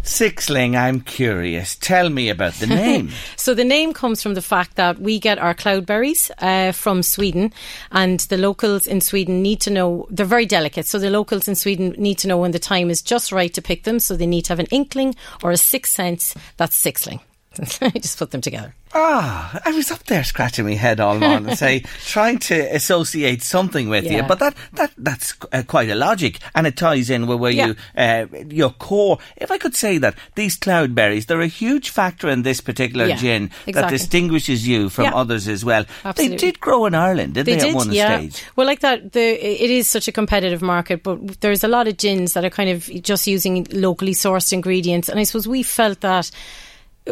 [0.02, 1.76] Sixling, I'm curious.
[1.76, 3.10] Tell me about the name.
[3.36, 7.52] so the name comes from the fact that we get our cloudberries uh, from Sweden,
[7.92, 10.86] and the locals in Sweden need to know they're very delicate.
[10.86, 13.62] So the locals in Sweden need to know when the time is just right to
[13.62, 14.00] pick them.
[14.00, 17.20] So they need to have an inkling or a sixth sense that's sixling.
[17.80, 18.74] I just put them together.
[18.98, 23.90] Ah, I was up there scratching my head all morning say, trying to associate something
[23.90, 24.16] with yeah.
[24.16, 27.50] you, but that that that's uh, quite a logic, and it ties in with where
[27.50, 27.66] yeah.
[27.66, 29.18] you uh, your core.
[29.36, 33.16] If I could say that these cloudberries, they're a huge factor in this particular yeah,
[33.16, 33.72] gin exactly.
[33.72, 35.84] that distinguishes you from others as well.
[36.02, 36.36] Absolutely.
[36.36, 38.16] They did grow in Ireland, did they, they did, at one yeah.
[38.16, 38.44] stage?
[38.56, 41.98] Well, like that, the it is such a competitive market, but there's a lot of
[41.98, 46.00] gins that are kind of just using locally sourced ingredients, and I suppose we felt
[46.00, 46.30] that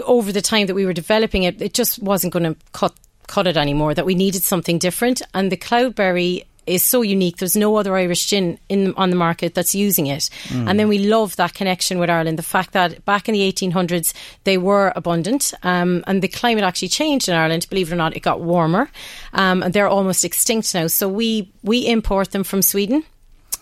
[0.06, 2.94] over the time that we were developing it, it just wasn't going to cut
[3.26, 3.94] cut it anymore.
[3.94, 7.36] That we needed something different, and the cloudberry is so unique.
[7.36, 10.30] There's no other Irish gin in on the market that's using it.
[10.48, 10.68] Mm.
[10.68, 12.38] And then we love that connection with Ireland.
[12.38, 16.88] The fact that back in the 1800s they were abundant, um, and the climate actually
[16.88, 17.66] changed in Ireland.
[17.68, 18.90] Believe it or not, it got warmer,
[19.32, 20.86] um, and they're almost extinct now.
[20.86, 23.04] So we we import them from Sweden.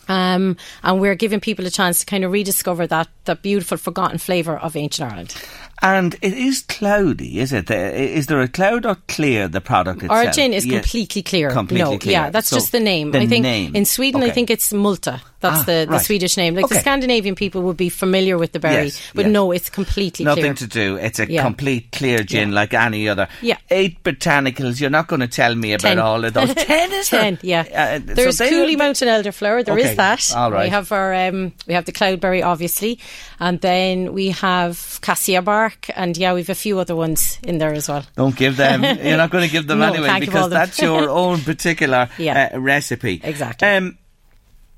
[0.09, 4.19] Um, and we're giving people a chance to kind of rediscover that that beautiful, forgotten
[4.19, 5.37] flavour of ancient Ireland.
[5.83, 7.69] And it is cloudy, is it?
[7.71, 10.27] Is there a cloud or clear the product itself?
[10.27, 10.79] Our gin is yeah.
[10.79, 11.51] completely clear.
[11.51, 12.13] Completely no, clear.
[12.13, 13.11] Yeah, that's so just the name.
[13.11, 13.75] The I think name.
[13.75, 14.31] in Sweden, okay.
[14.31, 15.21] I think it's Multa.
[15.43, 16.01] That's ah, the, the right.
[16.01, 16.55] Swedish name.
[16.55, 16.77] Like okay.
[16.77, 19.33] the Scandinavian people would be familiar with the berry, yes, but yes.
[19.33, 20.55] no, it's completely Nothing clear.
[20.55, 20.97] to do.
[20.97, 21.43] It's a yeah.
[21.43, 22.55] complete clear gin yeah.
[22.55, 23.29] like any other.
[23.41, 23.59] Yeah.
[23.71, 24.81] Eight botanicals.
[24.81, 25.99] You're not going to tell me about Ten.
[25.99, 26.55] all of those.
[26.55, 27.67] Ten, is Ten, there?
[27.69, 27.97] yeah.
[27.97, 29.65] Uh, There's so Cooley Mountain Elderflower.
[29.65, 29.95] There is okay.
[29.97, 30.33] that.
[30.35, 30.65] All right.
[30.65, 33.01] We have our um, we have the cloudberry, obviously,
[33.41, 37.73] and then we have cassia bark, and yeah, we've a few other ones in there
[37.73, 38.05] as well.
[38.15, 38.83] Don't give them.
[39.05, 42.51] You're not going to give them no, anyway because that's your own particular yeah.
[42.55, 43.21] uh, recipe.
[43.23, 43.67] Exactly.
[43.69, 43.99] Um,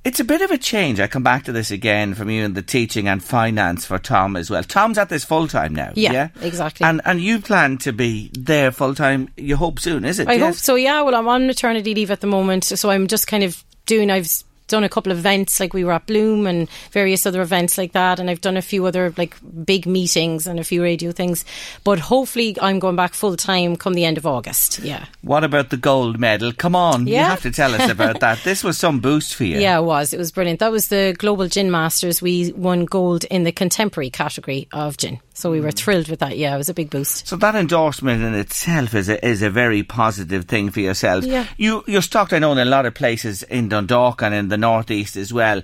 [0.04, 1.00] it's a bit of a change.
[1.00, 4.36] I come back to this again from you in the teaching and finance for Tom
[4.36, 4.62] as well.
[4.62, 5.92] Tom's at this full time now.
[5.94, 6.86] Yeah, yeah, exactly.
[6.86, 9.30] And and you plan to be there full time.
[9.36, 10.28] You hope soon, is it?
[10.28, 10.42] I yes?
[10.42, 10.74] hope so.
[10.74, 11.02] Yeah.
[11.02, 14.10] Well, I'm on maternity leave at the moment, so I'm just kind of doing.
[14.10, 14.30] I've
[14.68, 17.92] done a couple of events like we were at Bloom and various other events like
[17.92, 21.44] that and I've done a few other like big meetings and a few radio things.
[21.84, 24.78] But hopefully I'm going back full time come the end of August.
[24.80, 25.06] Yeah.
[25.22, 26.52] What about the gold medal?
[26.52, 27.20] Come on yeah.
[27.20, 28.38] you have to tell us about that.
[28.44, 29.58] This was some boost for you.
[29.58, 30.12] Yeah it was.
[30.12, 30.60] It was brilliant.
[30.60, 32.20] That was the Global Gin Masters.
[32.20, 35.20] We won gold in the contemporary category of gin.
[35.34, 35.76] So we were mm.
[35.76, 36.38] thrilled with that.
[36.38, 37.26] Yeah, it was a big boost.
[37.26, 41.26] So that endorsement in itself is a, is a very positive thing for yourselves.
[41.26, 41.46] Yeah.
[41.56, 44.53] You you're stocked, I know, in a lot of places in Dundalk and in the
[44.56, 45.62] northeast as well.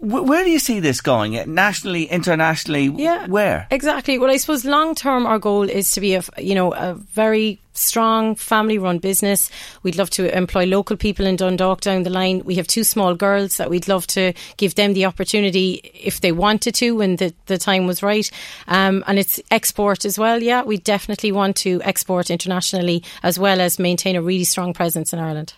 [0.00, 1.32] Where do you see this going?
[1.52, 2.86] Nationally, internationally?
[2.96, 4.18] Yeah, where exactly?
[4.18, 7.58] Well, I suppose long term, our goal is to be a you know a very
[7.72, 9.50] strong family run business.
[9.82, 12.42] We'd love to employ local people in Dundalk down the line.
[12.44, 16.32] We have two small girls that we'd love to give them the opportunity if they
[16.32, 18.30] wanted to when the, the time was right.
[18.68, 20.42] Um, and it's export as well.
[20.42, 25.12] Yeah, we definitely want to export internationally as well as maintain a really strong presence
[25.12, 25.54] in Ireland.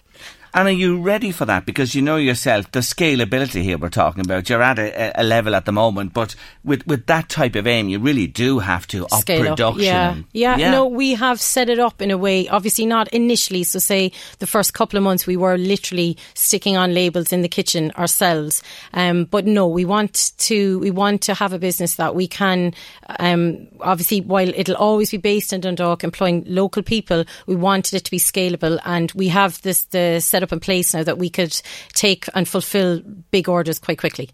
[0.57, 1.66] And are you ready for that?
[1.66, 4.49] Because you know yourself, the scalability here we're talking about.
[4.49, 7.90] You're at a, a level at the moment, but with, with that type of aim,
[7.90, 9.66] you really do have to up Scale production.
[9.66, 9.77] Up.
[9.77, 10.16] Yeah.
[10.33, 10.71] yeah, yeah.
[10.71, 12.49] No, we have set it up in a way.
[12.49, 13.64] Obviously, not initially.
[13.64, 17.51] So, say the first couple of months, we were literally sticking on labels in the
[17.51, 18.62] kitchen ourselves.
[18.95, 22.73] Um, but no, we want to we want to have a business that we can.
[23.19, 28.07] Um, obviously, while it'll always be based in Dundalk, employing local people, we wanted it
[28.07, 31.61] to be scalable, and we have this the setup in place now that we could
[31.92, 34.30] take and fulfill big orders quite quickly.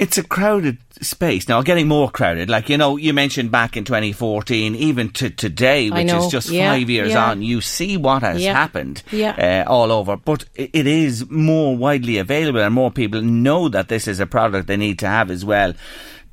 [0.00, 2.48] It's a crowded space now, getting more crowded.
[2.48, 6.72] Like you know, you mentioned back in 2014, even to today, which is just yeah,
[6.72, 7.30] five years yeah.
[7.30, 7.42] on.
[7.42, 8.54] You see what has yeah.
[8.54, 9.64] happened yeah.
[9.66, 14.08] uh, all over, but it is more widely available, and more people know that this
[14.08, 15.74] is a product they need to have as well.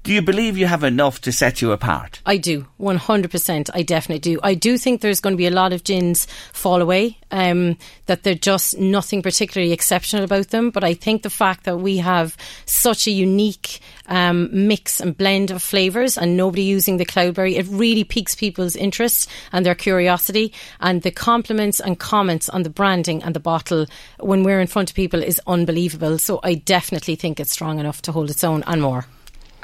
[0.07, 2.21] Do you believe you have enough to set you apart?
[2.25, 3.69] I do, 100%.
[3.73, 4.39] I definitely do.
[4.41, 8.23] I do think there's going to be a lot of gins fall away, um, that
[8.23, 10.69] they're just nothing particularly exceptional about them.
[10.69, 15.51] But I think the fact that we have such a unique um, mix and blend
[15.51, 20.53] of flavours and nobody using the cloudberry, it really piques people's interest and their curiosity.
[20.79, 23.87] And the compliments and comments on the branding and the bottle
[24.21, 26.17] when we're in front of people is unbelievable.
[26.17, 29.05] So I definitely think it's strong enough to hold its own and more.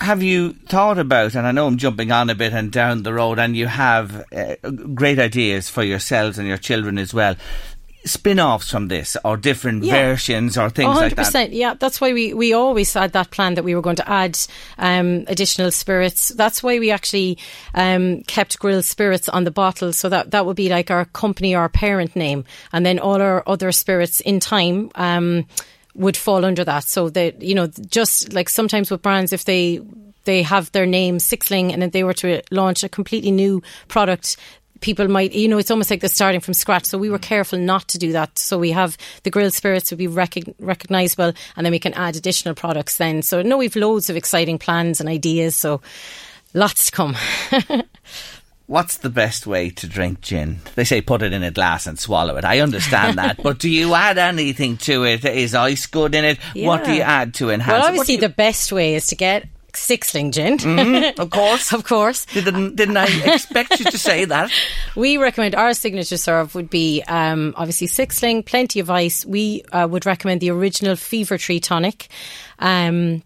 [0.04, 3.14] Have you thought about, and I know I'm jumping on a bit and down the
[3.14, 4.56] road, and you have uh,
[4.94, 7.38] great ideas for yourselves and your children as well.
[8.04, 9.94] Spin-offs from this or different yeah.
[10.10, 11.54] versions or things 100%, like that.
[11.54, 11.76] Yeah.
[11.76, 14.38] That's why we, we always had that plan that we were going to add
[14.78, 16.28] um, additional spirits.
[16.28, 17.38] That's why we actually
[17.74, 19.94] um, kept Grills Spirits on the bottle.
[19.94, 22.44] So that that would be like our company our parent name.
[22.74, 25.46] And then all our other spirits in time um,
[25.96, 29.80] would fall under that so that you know just like sometimes with brands if they
[30.26, 34.38] they have their name Sixling and if they were to launch a completely new product
[34.84, 36.86] people might, you know, it's almost like they're starting from scratch.
[36.86, 38.38] So we were careful not to do that.
[38.38, 42.16] So we have the Grills Spirits would be rec- recognisable and then we can add
[42.16, 43.24] additional products then.
[43.24, 45.56] So no, we've loads of exciting plans and ideas.
[45.56, 45.82] So
[46.54, 47.16] lots to come.
[48.74, 50.60] What's the best way to drink gin?
[50.74, 52.44] They say put it in a glass and swallow it.
[52.44, 55.24] I understand that, but do you add anything to it?
[55.24, 56.40] Is ice good in it?
[56.56, 56.70] Yeah.
[56.70, 57.70] What do you add to enhance?
[57.70, 57.80] It?
[57.80, 60.58] Well, obviously, the best way is to get Sixling gin.
[60.58, 61.72] Mm, of course.
[61.72, 62.26] of course.
[62.26, 64.50] Didn't, didn't I expect you to say that?
[64.96, 69.24] We recommend our signature serve would be um, obviously Sixling, plenty of ice.
[69.24, 72.08] We uh, would recommend the original Fever Tree tonic.
[72.58, 73.22] Um,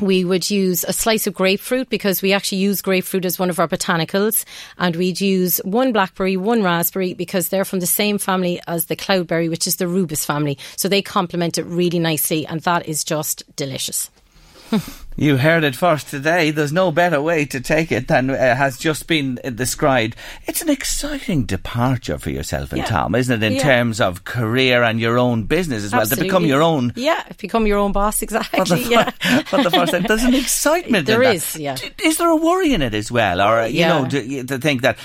[0.00, 3.58] we would use a slice of grapefruit because we actually use grapefruit as one of
[3.58, 4.44] our botanicals.
[4.78, 8.96] And we'd use one blackberry, one raspberry because they're from the same family as the
[8.96, 10.58] cloudberry, which is the rubus family.
[10.76, 12.46] So they complement it really nicely.
[12.46, 14.10] And that is just delicious.
[15.16, 16.50] You heard it first today.
[16.50, 20.16] There's no better way to take it than uh, has just been described.
[20.46, 22.86] It's an exciting departure for yourself and yeah.
[22.86, 23.62] Tom, isn't it, in yeah.
[23.62, 26.16] terms of career and your own business as Absolutely.
[26.16, 26.92] well, to become your own.
[26.96, 28.60] Yeah, become your own boss, exactly.
[28.60, 29.10] For the, yeah.
[29.42, 30.04] for the first time.
[30.04, 31.76] There's an excitement There is, yeah.
[32.02, 33.42] Is there a worry in it as well?
[33.42, 34.96] Or, you know, to, to think that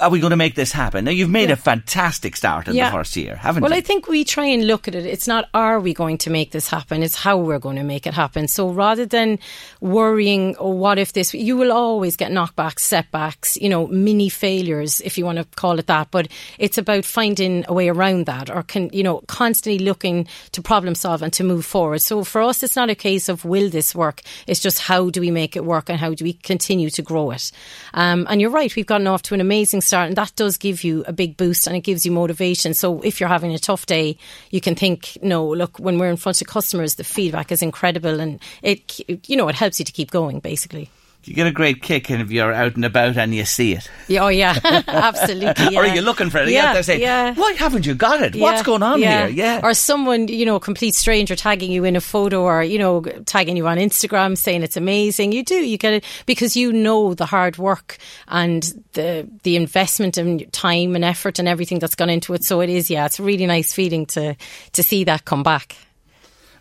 [0.00, 1.04] are we going to make this happen?
[1.04, 1.54] Now, you've made yeah.
[1.54, 2.90] a fantastic start in yeah.
[2.90, 3.74] the first year, haven't well, you?
[3.74, 5.04] Well, I think we try and look at it.
[5.04, 8.06] It's not are we going to make this happen, it's how we're going to make
[8.06, 8.48] it happen.
[8.48, 9.38] So rather than
[9.80, 15.02] worrying, oh, what if this, you will always get knockbacks, setbacks, you know, mini failures,
[15.02, 16.10] if you want to call it that.
[16.10, 16.28] But
[16.58, 20.94] it's about finding a way around that or, can, you know, constantly looking to problem
[20.94, 22.00] solve and to move forward.
[22.00, 24.22] So for us, it's not a case of will this work?
[24.46, 27.30] It's just how do we make it work and how do we continue to grow
[27.30, 27.52] it?
[27.92, 30.84] Um, and you're right, we've gotten off to an amazing start, and that does give
[30.84, 32.74] you a big boost and it gives you motivation.
[32.74, 34.16] So if you're having a tough day,
[34.50, 38.20] you can think, no, look, when we're in front of customers, the feedback is incredible,
[38.20, 40.88] and it, you know, it helps you to keep going, basically
[41.26, 43.90] you get a great kick if you're out and about and you see it.
[44.08, 44.58] Yeah, oh yeah,
[44.88, 45.64] absolutely.
[45.74, 45.80] Yeah.
[45.80, 46.48] or are you looking for it?
[46.48, 46.80] Yeah, yeah.
[46.82, 47.34] Saying, yeah.
[47.34, 48.34] Why haven't you got it?
[48.34, 48.42] Yeah.
[48.42, 49.26] What's going on yeah.
[49.26, 49.36] here?
[49.36, 49.60] Yeah.
[49.62, 53.00] Or someone, you know, a complete stranger tagging you in a photo or, you know,
[53.24, 55.32] tagging you on Instagram saying it's amazing.
[55.32, 60.16] You do, you get it because you know the hard work and the the investment
[60.18, 62.44] and time and effort and everything that's gone into it.
[62.44, 64.36] So it is, yeah, it's a really nice feeling to
[64.72, 65.76] to see that come back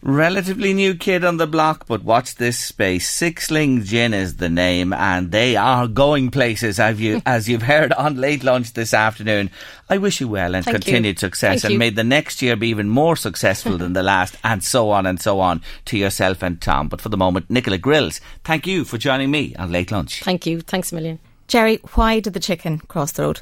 [0.03, 3.09] relatively new kid on the block, but watch this space.
[3.09, 7.93] Sixling Gin is the name, and they are going places, as, you, as you've heard
[7.93, 9.49] on late lunch this afternoon.
[9.89, 11.27] I wish you well and Thank continued you.
[11.27, 14.63] success, Thank and may the next year be even more successful than the last, and
[14.63, 16.89] so on and so on to yourself and Tom.
[16.89, 20.21] But for the moment, Nicola Grills, thank you for joining me on late lunch.
[20.23, 20.61] Thank you.
[20.61, 21.19] Thanks a million.
[21.47, 23.41] Jerry, why did the chicken cross the road?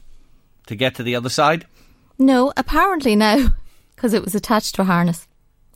[0.67, 1.65] To get to the other side?
[2.17, 3.49] No, apparently now,
[3.95, 5.27] because it was attached to a harness.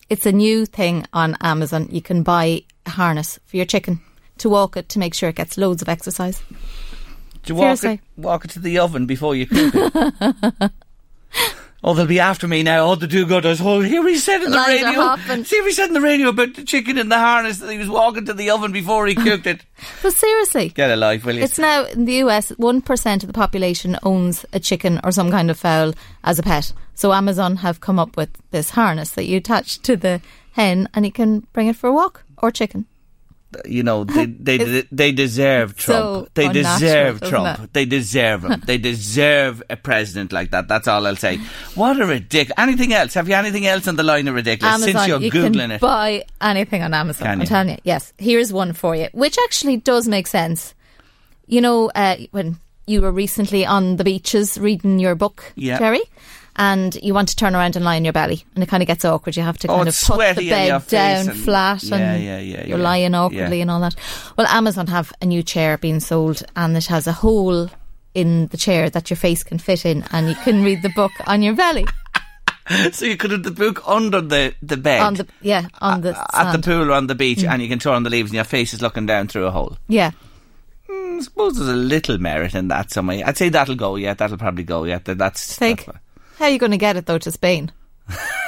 [0.09, 1.87] It's a new thing on Amazon.
[1.89, 4.01] You can buy a harness for your chicken
[4.37, 6.43] to walk it to make sure it gets loads of exercise.
[7.43, 10.71] Do you walk it, walk it to the oven before you cook it?
[11.87, 12.87] Oh, they'll be after me now.
[12.87, 13.63] Oh, the do-gooders.
[13.63, 14.81] Oh, here he said in the Lines
[15.27, 15.43] radio.
[15.43, 17.87] See, he said in the radio about the chicken in the harness that he was
[17.87, 19.63] walking to the oven before he cooked it.
[20.01, 21.43] but seriously, get a life, will you?
[21.43, 22.49] It's now in the US.
[22.57, 25.93] One percent of the population owns a chicken or some kind of fowl
[26.23, 26.73] as a pet.
[26.95, 30.21] So Amazon have come up with this harness that you attach to the
[30.53, 32.87] hen, and you can bring it for a walk or chicken
[33.65, 34.57] you know they they
[34.91, 36.27] they deserve Trump.
[36.27, 37.71] So they deserve Trump.
[37.73, 38.61] They deserve him.
[38.65, 40.67] they deserve a president like that.
[40.67, 41.37] That's all I'll say.
[41.75, 42.57] What a ridiculous.
[42.57, 43.13] Anything else?
[43.13, 45.71] Have you anything else on the line of ridiculous Amazon, since you're you googling can
[45.71, 45.81] it?
[45.81, 47.27] Buy anything on Amazon.
[47.27, 47.77] I'm telling you.
[47.83, 48.13] Yes.
[48.17, 50.73] Here's one for you, which actually does make sense.
[51.47, 55.77] You know, uh, when you were recently on the beaches reading your book, yeah.
[55.77, 56.01] Jerry
[56.57, 58.87] and you want to turn around and lie on your belly, and it kind of
[58.87, 59.35] gets awkward.
[59.35, 62.39] You have to oh, kind of put the bed down and flat, yeah, and yeah,
[62.39, 63.95] yeah, you're lying awkwardly and all that.
[64.37, 67.69] Well, Amazon have a new chair being sold, and it has a hole
[68.13, 71.11] in the chair that your face can fit in, and you can read the book
[71.27, 71.85] on your belly.
[72.91, 75.01] so you could have the book under the, the bed.
[75.01, 77.49] On the yeah, on the uh, at the pool or on the beach, mm.
[77.49, 79.51] and you can turn on the leaves, and your face is looking down through a
[79.51, 79.77] hole.
[79.87, 80.11] Yeah.
[80.89, 82.91] Mm, I suppose there's a little merit in that.
[82.91, 83.97] Someway, I'd say that'll go.
[83.97, 84.85] Yeah, that'll probably go.
[84.85, 85.57] Yeah, that's.
[85.57, 85.85] Take.
[85.85, 85.99] That's
[86.37, 87.71] how are you going to get it though to Spain?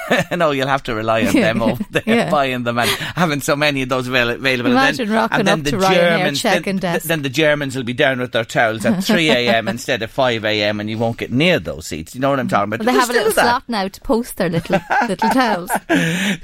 [0.35, 2.29] no, you'll have to rely on them over there, Yeah.
[2.29, 4.71] buying them and having so many of those avail- available.
[4.71, 7.05] Imagine and then, rocking and then up the to Ryanair Germans, then, desk.
[7.07, 9.67] then the Germans will be down with their towels at 3 a.m.
[9.67, 10.79] instead of 5 a.m.
[10.79, 12.15] and you won't get near those seats.
[12.15, 12.85] You know what I'm talking about?
[12.85, 13.41] Well, they have a little that?
[13.41, 15.71] slot now to post their little little towels.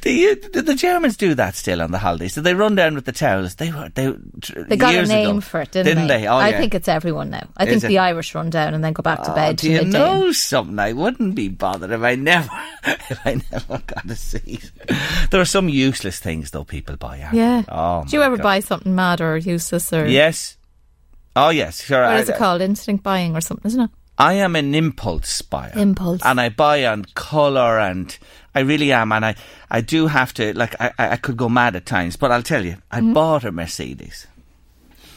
[0.01, 2.36] Do you, did the Germans do that still on the holidays?
[2.36, 3.55] Did they run down with the towels?
[3.55, 4.14] They were they
[4.68, 5.41] They got a name ago.
[5.41, 6.28] for it, didn't, they?
[6.28, 6.57] Oh, I yeah.
[6.59, 7.47] think it's everyone now.
[7.57, 7.88] I Is think it?
[7.88, 9.57] the Irish run down and then go back to Oh, bed.
[9.57, 10.78] do you know something?
[10.80, 12.49] I wouldn't be bothered if I never,
[12.86, 14.72] if I never got a seat.
[15.32, 17.22] There are some useless things though people buy.
[17.22, 17.62] aren't Yeah.
[17.62, 17.66] there?
[17.70, 18.43] Oh, Do you ever God.
[18.43, 20.58] buy something mad or useless or Yes.
[21.36, 22.01] Oh yes, sure.
[22.01, 22.62] what I, is it called?
[22.62, 23.89] Instinct buying or something, isn't it?
[24.20, 25.72] I am an impulse buyer.
[25.76, 26.22] Impulse.
[26.24, 28.16] And I buy on colour and
[28.54, 29.36] I really am and I,
[29.72, 32.43] I do have to like I, I I could go mad at times, but I'll
[32.43, 33.14] tell you, I Mm-hmm.
[33.14, 34.28] bought a Mercedes.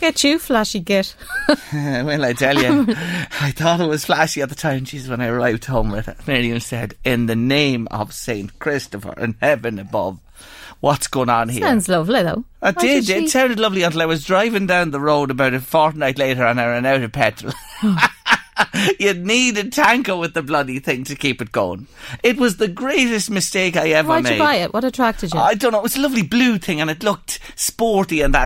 [0.00, 1.14] Get you, flashy git.
[1.72, 4.84] well, I tell you, I thought it was flashy at the time.
[4.84, 9.14] Jesus, when I arrived home with it, Miriam said, "In the name of Saint Christopher
[9.18, 10.18] in heaven above,
[10.80, 12.44] what's going on here?" Sounds lovely though.
[12.62, 13.06] I Why did.
[13.06, 16.44] she- It sounded lovely until I was driving down the road about a fortnight later
[16.44, 17.52] and I ran out of petrol.
[18.98, 21.86] You'd need a tanker with the bloody thing to keep it going.
[22.22, 24.24] It was the greatest mistake I ever made.
[24.24, 24.72] Why'd you buy it?
[24.72, 25.40] What attracted you?
[25.40, 25.78] I don't know.
[25.80, 28.45] It was a lovely blue thing and it looked sporty and that.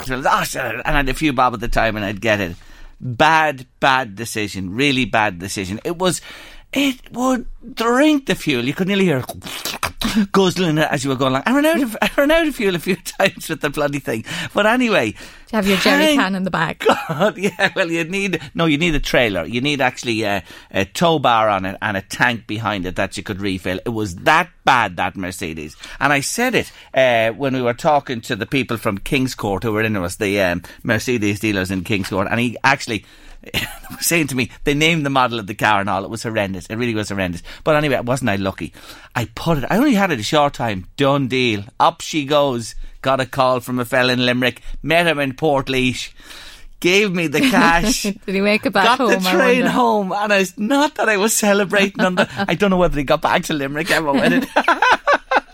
[0.00, 2.54] And I had a few bob at the time and I'd get it.
[3.00, 4.72] Bad, bad decision.
[4.72, 5.80] Really bad decision.
[5.82, 6.20] It was,
[6.72, 8.64] it would drink the fuel.
[8.64, 9.24] You could nearly hear
[10.32, 11.42] guzzling it as you were going along.
[11.46, 13.98] I ran out of, I ran out of fuel a few times with the bloody
[13.98, 14.24] thing.
[14.54, 15.12] But anyway.
[15.12, 15.18] Do
[15.52, 16.84] you have your jerry can in the back?
[17.08, 19.44] God, yeah, well, you need no, you need a trailer.
[19.44, 23.16] You need actually a, a tow bar on it and a tank behind it that
[23.16, 23.80] you could refill.
[23.84, 28.20] It was that bad that Mercedes, and I said it uh, when we were talking
[28.22, 32.30] to the people from Kingscourt who were in us, the um, Mercedes dealers in Kingscourt,
[32.30, 33.04] and he actually.
[33.90, 36.04] was saying to me, they named the model of the car and all.
[36.04, 36.66] It was horrendous.
[36.66, 37.42] It really was horrendous.
[37.64, 38.72] But anyway, wasn't I lucky?
[39.14, 39.64] I put it.
[39.70, 40.86] I only had it a short time.
[40.96, 41.64] Done deal.
[41.78, 42.74] Up she goes.
[43.00, 44.62] Got a call from a fella in Limerick.
[44.82, 45.70] Met him in Port
[46.80, 48.02] Gave me the cash.
[48.02, 49.10] Did he make it back got home?
[49.10, 52.28] the I train home, and it's not that I was celebrating on the.
[52.36, 54.48] I don't know whether he got back to Limerick ever with it.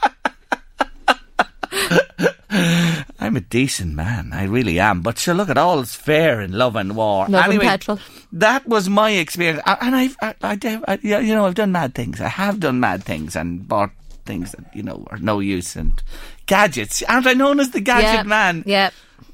[3.24, 5.00] I'm a decent man, I really am.
[5.00, 7.26] But sure, look at all's fair in love and war.
[7.28, 7.98] Love and anyway, petrol.
[8.32, 12.20] that was my experience, and I've, I, I, I, you know, I've done mad things.
[12.20, 13.90] I have done mad things and bought
[14.26, 16.02] things that you know are no use and
[16.46, 17.02] gadgets.
[17.04, 18.62] Aren't I known as the gadget Yeah, man?
[18.66, 18.90] Yeah.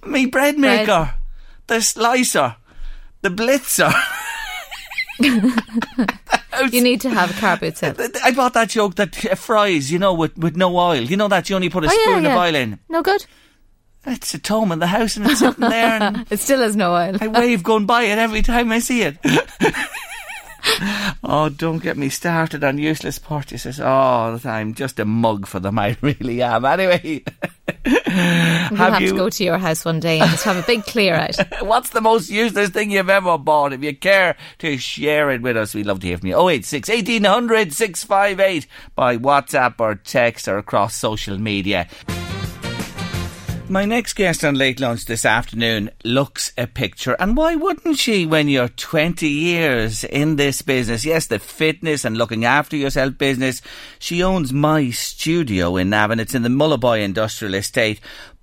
[0.06, 1.14] Me bread maker,
[1.66, 2.56] the slicer,
[3.22, 3.92] the blitzer.
[6.72, 7.98] You need to have a car boot set.
[8.24, 11.00] I bought that joke that uh, fries, you know, with, with no oil.
[11.02, 12.32] You know that you only put a Oh, yeah, spoon yeah.
[12.34, 12.78] of oil in.
[12.88, 13.24] No good.
[14.06, 16.94] It's a tome in the house and it's sitting there and It still has no
[16.94, 17.16] oil.
[17.20, 19.18] I wave going by it every time I see it.
[21.22, 23.78] oh, don't get me started on useless purchases.
[23.78, 25.78] Oh, I'm just a mug for them.
[25.78, 26.64] I really am.
[26.64, 27.22] Anyway,
[27.84, 27.94] We'll
[28.78, 29.10] have have you?
[29.10, 31.36] to go to your house one day and just have a big clear out.
[31.62, 33.72] What's the most useless thing you've ever bought?
[33.72, 36.48] If you care to share it with us, we'd love to hear from you.
[36.48, 41.86] 086 1800 658 by WhatsApp or text or across social media.
[43.70, 47.14] My next guest on Late Lunch this afternoon looks a picture.
[47.20, 51.04] And why wouldn't she when you're 20 years in this business?
[51.04, 53.62] Yes, the fitness and looking after yourself business.
[54.00, 56.18] She owns My Studio in Navan.
[56.18, 58.00] It's in the Mullaghboy Industrial Estate.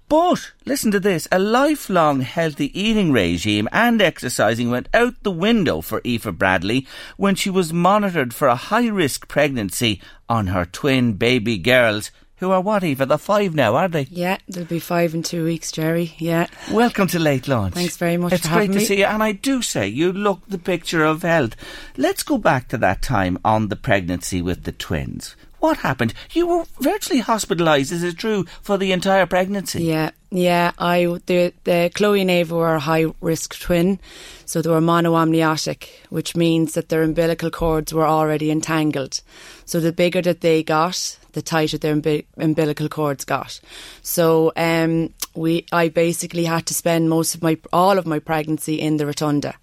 [0.08, 5.82] But listen to this a lifelong healthy eating regime and exercising went out the window
[5.82, 11.16] for Aoife Bradley when she was monitored for a high risk pregnancy on her twin
[11.16, 13.00] baby girls who are what, Aoife?
[13.00, 14.08] They're five now, are they?
[14.10, 16.14] Yeah, they'll be five in two weeks, Jerry.
[16.20, 16.48] Yeah.
[16.72, 17.74] Welcome to Late Lunch.
[17.74, 18.86] Thanks very much It's great to me.
[18.86, 21.56] see you, and I do say you look the picture of health.
[21.98, 25.36] Let's go back to that time on the pregnancy with the twins.
[25.60, 26.14] What happened?
[26.34, 29.84] You were virtually hospitalised, is it true, for the entire pregnancy?
[29.86, 30.72] Yeah, yeah.
[30.78, 34.00] I the the Chloe and Ava were a high risk twin,
[34.46, 39.22] so they were monoamniotic, which means that their umbilical cords were already entangled.
[39.66, 43.60] So the bigger that they got, the tighter their umbi- umbilical cords got.
[44.02, 48.76] So um, we, I basically had to spend most of my all of my pregnancy
[48.76, 49.56] in the rotunda.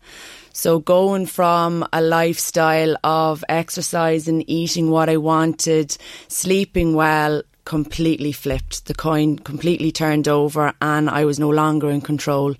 [0.52, 5.96] So going from a lifestyle of exercising, eating what I wanted,
[6.28, 8.86] sleeping well, completely flipped.
[8.86, 12.54] The coin completely turned over and I was no longer in control.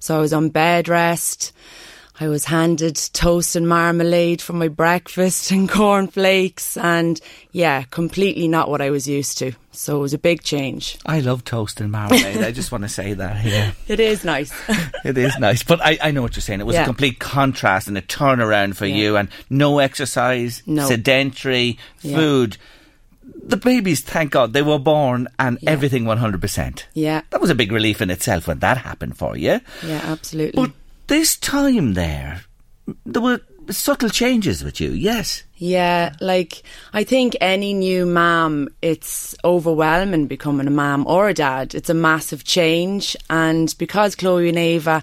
[0.00, 1.52] So I was on bed rest.
[2.18, 7.20] I was handed toast and marmalade for my breakfast and cornflakes and
[7.52, 9.52] yeah, completely not what I was used to.
[9.72, 10.96] So it was a big change.
[11.04, 12.38] I love toast and marmalade.
[12.42, 13.74] I just want to say that here.
[13.88, 14.50] It is nice.
[15.04, 16.60] It is nice, but I, I know what you're saying.
[16.60, 18.96] It was a complete contrast and a turnaround for Yeah.
[18.96, 20.88] you, and no exercise, No.
[20.88, 22.16] sedentary, Yeah.
[22.16, 22.56] food.
[23.44, 26.84] The babies, thank God, they were born and everything 100%.
[26.94, 29.60] yeah, That was a big relief in itself when that happened for you.
[29.84, 30.62] yeah, absolutely.
[30.62, 30.72] But
[31.06, 32.42] this time there,
[33.04, 33.40] there were
[33.70, 35.42] subtle changes with you, yes.
[35.56, 41.74] Yeah, like I think any new mom, it's overwhelming becoming a mom or a dad.
[41.74, 45.02] It's a massive change, and because Chloe and Ava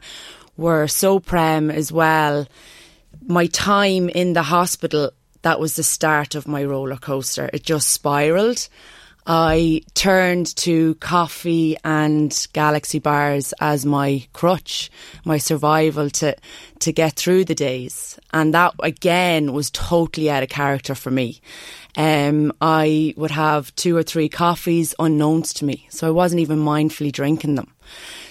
[0.55, 2.47] were so prem as well,
[3.25, 5.11] my time in the hospital
[5.43, 7.49] that was the start of my roller coaster.
[7.53, 8.67] It just spiraled.
[9.26, 14.91] I turned to coffee and galaxy bars as my crutch,
[15.24, 16.36] my survival to
[16.80, 18.19] to get through the days.
[18.34, 21.41] And that again was totally out of character for me.
[21.95, 26.59] Um, I would have two or three coffees unknowns to me, so I wasn't even
[26.59, 27.71] mindfully drinking them.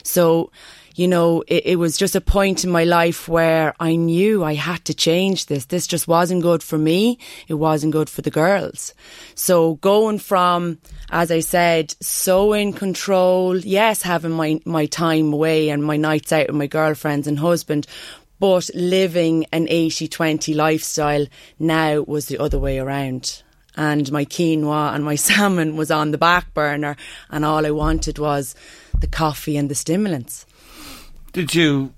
[0.03, 0.51] So
[0.95, 4.55] you know, it, it was just a point in my life where I knew I
[4.55, 5.67] had to change this.
[5.67, 7.19] This just wasn't good for me.
[7.49, 8.95] It wasn't good for the girls.
[9.35, 10.79] So going from,
[11.11, 16.33] as I said, so in control, yes, having my, my time away and my nights
[16.33, 17.87] out with my girlfriends and husband,
[18.39, 21.27] but living an 80-20 lifestyle
[21.59, 23.43] now was the other way around.
[23.77, 26.97] And my quinoa and my salmon was on the back burner
[27.31, 28.55] and all I wanted was
[29.01, 30.45] the coffee and the stimulants.
[31.33, 31.95] Did you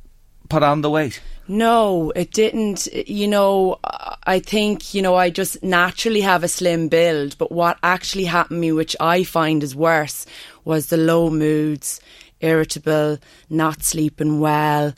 [0.48, 1.20] put on the weight?
[1.48, 2.86] No, it didn't.
[2.86, 3.78] You know,
[4.24, 8.58] I think, you know, I just naturally have a slim build, but what actually happened
[8.58, 10.24] to me, which I find is worse,
[10.64, 12.00] was the low moods,
[12.40, 13.18] irritable,
[13.50, 14.94] not sleeping well,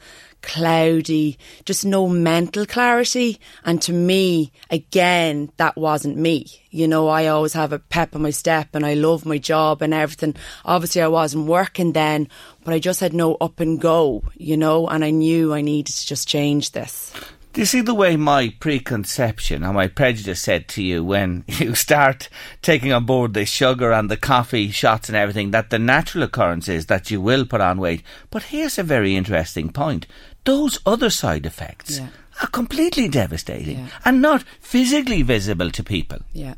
[0.46, 3.38] cloudy, just no mental clarity.
[3.64, 6.46] And to me, again, that wasn't me.
[6.70, 9.82] You know, I always have a pep in my step and I love my job
[9.82, 10.36] and everything.
[10.64, 12.28] Obviously, I wasn't working then,
[12.64, 15.94] but I just had no up and go, you know, and I knew I needed
[15.94, 17.12] to just change this.
[17.56, 21.74] Do you see the way my preconception or my prejudice said to you when you
[21.74, 22.28] start
[22.60, 26.68] taking on board the sugar and the coffee shots and everything that the natural occurrence
[26.68, 28.02] is that you will put on weight?
[28.28, 30.06] But here's a very interesting point.
[30.46, 32.08] Those other side effects Yeah.
[32.42, 33.88] are completely devastating Yeah.
[34.04, 36.18] and not physically visible to people.
[36.32, 36.54] Yeah.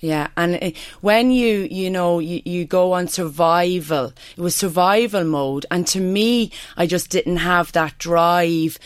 [0.00, 0.70] Yeah, and uh,
[1.00, 5.98] when you you know you, you go on survival, it was survival mode, and to
[6.00, 8.78] me, I just didn't have that drive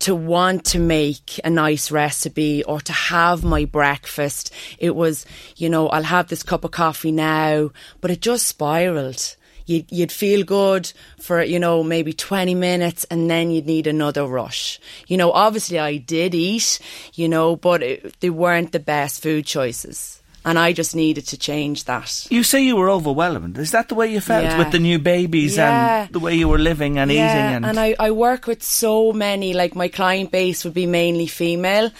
[0.00, 4.52] to want to make a nice recipe or to have my breakfast.
[4.78, 5.24] It was,
[5.56, 7.70] you know, I'll have this cup of coffee now,
[8.02, 9.36] but it just spiraled.
[9.68, 10.90] You'd, you'd feel good
[11.20, 14.80] for, you know, maybe 20 minutes and then you'd need another rush.
[15.08, 16.78] You know, obviously I did eat,
[17.14, 20.14] you know, but it, they weren't the best food choices.
[20.44, 22.26] And I just needed to change that.
[22.30, 23.58] You say you were overwhelmed.
[23.58, 24.56] Is that the way you felt Yeah.
[24.56, 26.04] with the new babies Yeah.
[26.04, 27.68] and the way you were living and yeah, eating?
[27.68, 31.90] And, I, I work with so many, like my client base would be mainly female,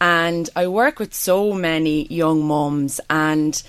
[0.00, 3.60] and I work with so many young mums, and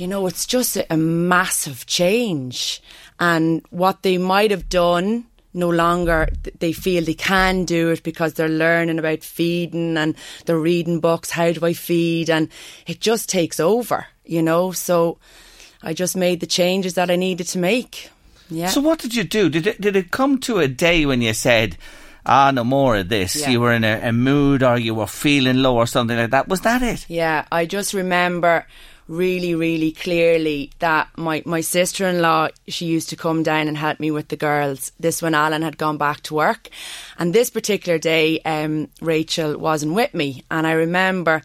[0.00, 2.82] you know, it's just a, a massive change.
[3.18, 6.28] And what they might have done, no longer
[6.58, 11.30] they feel they can do it because they're learning about feeding and they're reading books.
[11.30, 12.30] How do I feed?
[12.30, 12.48] And
[12.86, 14.72] it just takes over, you know.
[14.72, 15.18] So
[15.82, 18.10] I just made the changes that I needed to make.
[18.48, 18.68] Yeah.
[18.68, 19.50] So what did you do?
[19.50, 21.76] Did it did it come to a day when you said,
[22.24, 23.36] "Ah, no more of this"?
[23.36, 23.50] Yeah.
[23.50, 26.48] You were in a, a mood, or you were feeling low, or something like that.
[26.48, 27.06] Was that it?
[27.08, 28.66] Yeah, I just remember
[29.10, 33.76] really, really clearly that my, my sister in law, she used to come down and
[33.76, 34.92] help me with the girls.
[35.00, 36.68] This when Alan had gone back to work.
[37.18, 40.44] And this particular day, um, Rachel wasn't with me.
[40.48, 41.42] And I remember,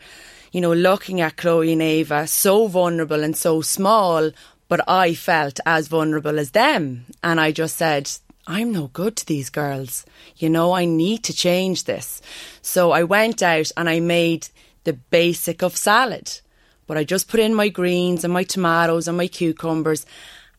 [0.51, 4.29] you know, looking at Chloe and Ava, so vulnerable and so small,
[4.67, 7.05] but I felt as vulnerable as them.
[7.23, 8.11] And I just said,
[8.45, 10.05] I'm no good to these girls.
[10.37, 12.21] You know, I need to change this.
[12.61, 14.49] So I went out and I made
[14.83, 16.41] the basic of salad
[16.87, 20.05] but I just put in my greens and my tomatoes and my cucumbers.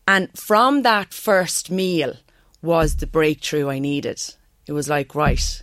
[0.09, 2.16] And from that first meal
[2.62, 4.22] was the breakthrough I needed.
[4.66, 5.62] It was like, right,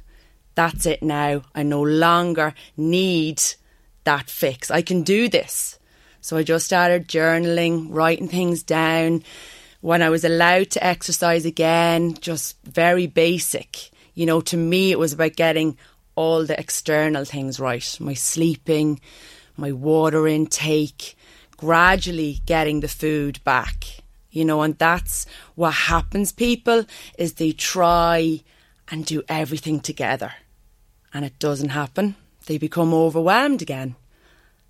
[0.56, 1.44] that's it now.
[1.54, 3.42] I no longer need
[4.04, 4.72] that fix.
[4.72, 5.80] I can do this.
[6.22, 9.24] So I just started journaling, writing things down.
[9.82, 13.92] When I was allowed to exercise again, just very basic.
[14.14, 15.78] You know, to me, it was about getting
[16.16, 19.02] all the external things right my sleeping,
[19.58, 21.16] my water intake,
[21.58, 23.86] gradually getting the food back.
[24.32, 26.86] You know, and that's what happens, people,
[27.20, 28.42] is they try
[28.90, 30.34] and do everything together.
[31.14, 32.16] And it doesn't happen.
[32.48, 33.96] They become overwhelmed again.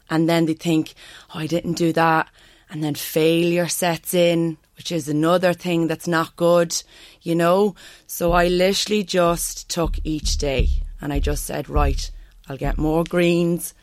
[0.09, 0.93] And then they think,
[1.34, 2.27] oh, I didn't do that.
[2.69, 6.84] And then failure sets in, which is another thing that's not good,
[7.21, 7.75] you know.
[8.05, 10.69] So I literally just took each day
[10.99, 12.11] and I just said, right,
[12.47, 13.73] I'll get more greens,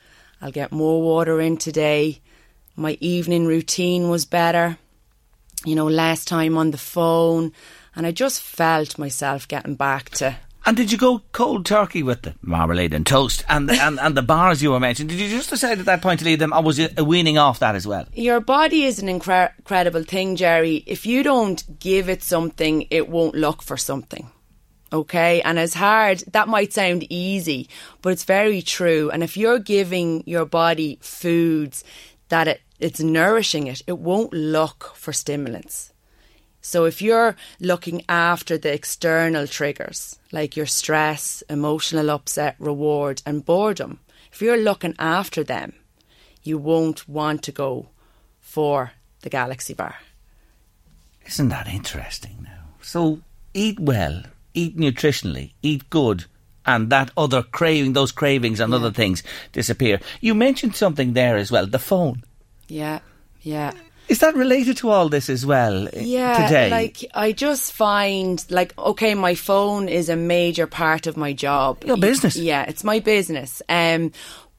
[0.40, 2.20] I'll get more water in today.
[2.76, 4.78] My evening routine was better,
[5.64, 7.52] you know, less time on the phone.
[7.94, 10.36] And I just felt myself getting back to.
[10.64, 14.16] And did you go cold turkey with the marmalade and toast and the, and, and
[14.16, 15.08] the bars you were mentioning?
[15.08, 17.58] Did you just decide at that point to leave them, or was you weaning off
[17.60, 18.06] that as well?
[18.14, 20.84] Your body is an incre- incredible thing, Jerry.
[20.86, 24.30] If you don't give it something, it won't look for something.
[24.92, 27.68] Okay, and as hard that might sound easy,
[28.02, 29.10] but it's very true.
[29.10, 31.84] And if you're giving your body foods
[32.28, 35.92] that it, it's nourishing it, it won't look for stimulants.
[36.60, 43.44] So if you're looking after the external triggers, like your stress, emotional upset, reward, and
[43.44, 44.00] boredom,
[44.32, 45.72] if you're looking after them,
[46.42, 47.88] you won't want to go
[48.40, 49.96] for the Galaxy Bar.
[51.26, 52.64] Isn't that interesting now?
[52.82, 53.20] So
[53.54, 54.22] eat well,
[54.54, 56.24] eat nutritionally, eat good,
[56.66, 59.22] and that other craving, those cravings and other things
[59.52, 60.00] disappear.
[60.20, 62.22] You mentioned something there as well, the phone.
[62.68, 63.00] Yeah,
[63.42, 63.72] yeah.
[64.08, 66.68] Is that related to all this as well uh, Yeah, today?
[66.68, 71.84] like I just find like okay, my phone is a major part of my job.
[71.84, 72.36] Your business.
[72.36, 73.62] Yeah, it's my business.
[73.68, 74.10] Um,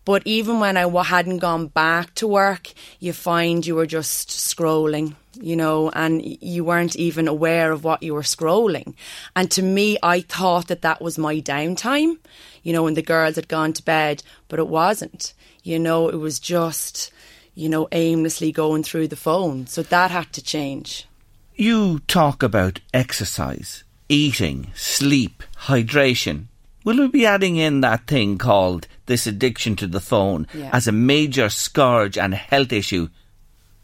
[0.04, 5.16] but even when I hadn't gone back to work, you find you were just scrolling,
[5.40, 8.96] you know, and you weren't even aware of what you were scrolling.
[9.36, 12.18] And to me, I thought that that was my downtime,
[12.64, 15.34] you know, when the girls had gone to bed, but it wasn't.
[15.64, 17.12] You know, it was just,
[17.54, 19.68] you know, aimlessly going through the phone.
[19.68, 21.08] So that had to change.
[21.54, 26.46] You talk about exercise, eating, sleep, hydration.
[26.84, 30.70] Will we be adding in that thing called this addiction to the phone Yeah.
[30.74, 33.10] as a major scourge and health issue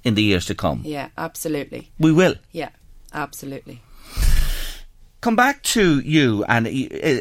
[0.03, 0.81] in the years to come?
[0.85, 1.91] Yeah, absolutely.
[1.99, 2.35] We will.
[2.51, 2.69] Yeah,
[3.13, 3.81] absolutely.
[5.19, 6.67] Come back to you and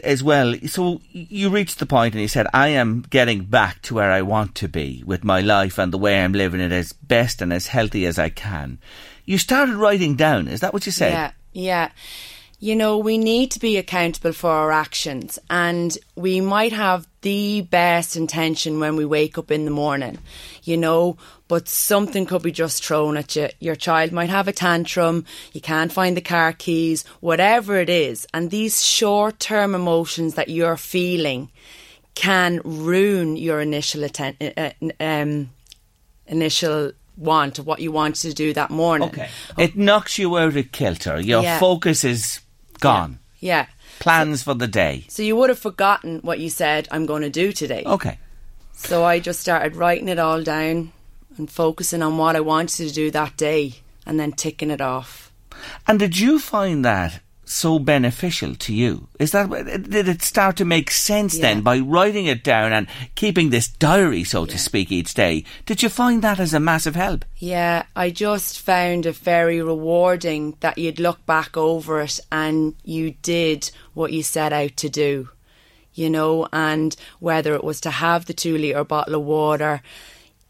[0.05, 0.55] as well.
[0.67, 4.23] So you reached the point and you said, I am getting back to where I
[4.23, 7.53] want to be with my life and the way I'm living it as best and
[7.53, 8.79] as healthy as I can.
[9.25, 10.47] You started writing down.
[10.47, 11.13] Is that what you said?
[11.13, 11.89] Yeah, yeah.
[12.59, 17.61] You know, we need to be accountable for our actions, and we might have the
[17.61, 20.19] best intention when we wake up in the morning,
[20.63, 23.49] you know, but something could be just thrown at you.
[23.61, 28.27] Your child might have a tantrum, you can't find the car keys, whatever it is.
[28.33, 31.51] And these short term emotions that you're feeling
[32.15, 35.51] can ruin your initial atten- uh, uh, um,
[36.27, 39.09] initial want of what you want to do that morning.
[39.09, 39.29] Okay.
[39.59, 41.21] It knocks you out of kilter.
[41.21, 41.59] Your Yeah.
[41.59, 42.41] focus is
[42.81, 43.19] gone.
[43.39, 43.67] Yeah.
[43.99, 45.05] Plans for the day.
[45.09, 47.83] So you would have forgotten what you said I'm going to do today.
[47.85, 48.19] Okay.
[48.73, 50.93] So I just started writing it all down
[51.39, 53.75] and focusing on what I wanted to do that day
[54.05, 55.33] and then ticking it off.
[55.87, 59.09] And did you find that so beneficial to you?
[59.19, 63.51] Is that did it start to make sense then by writing it down and keeping
[63.51, 65.45] this diary, so to speak, each day?
[65.65, 67.25] Did you find that as a massive help?
[67.37, 73.13] Yeah, I just found it very rewarding that you'd look back over it and you
[73.23, 75.31] did what you set out to do.
[75.95, 79.81] You know, and whether it was to have the two litre bottle of water,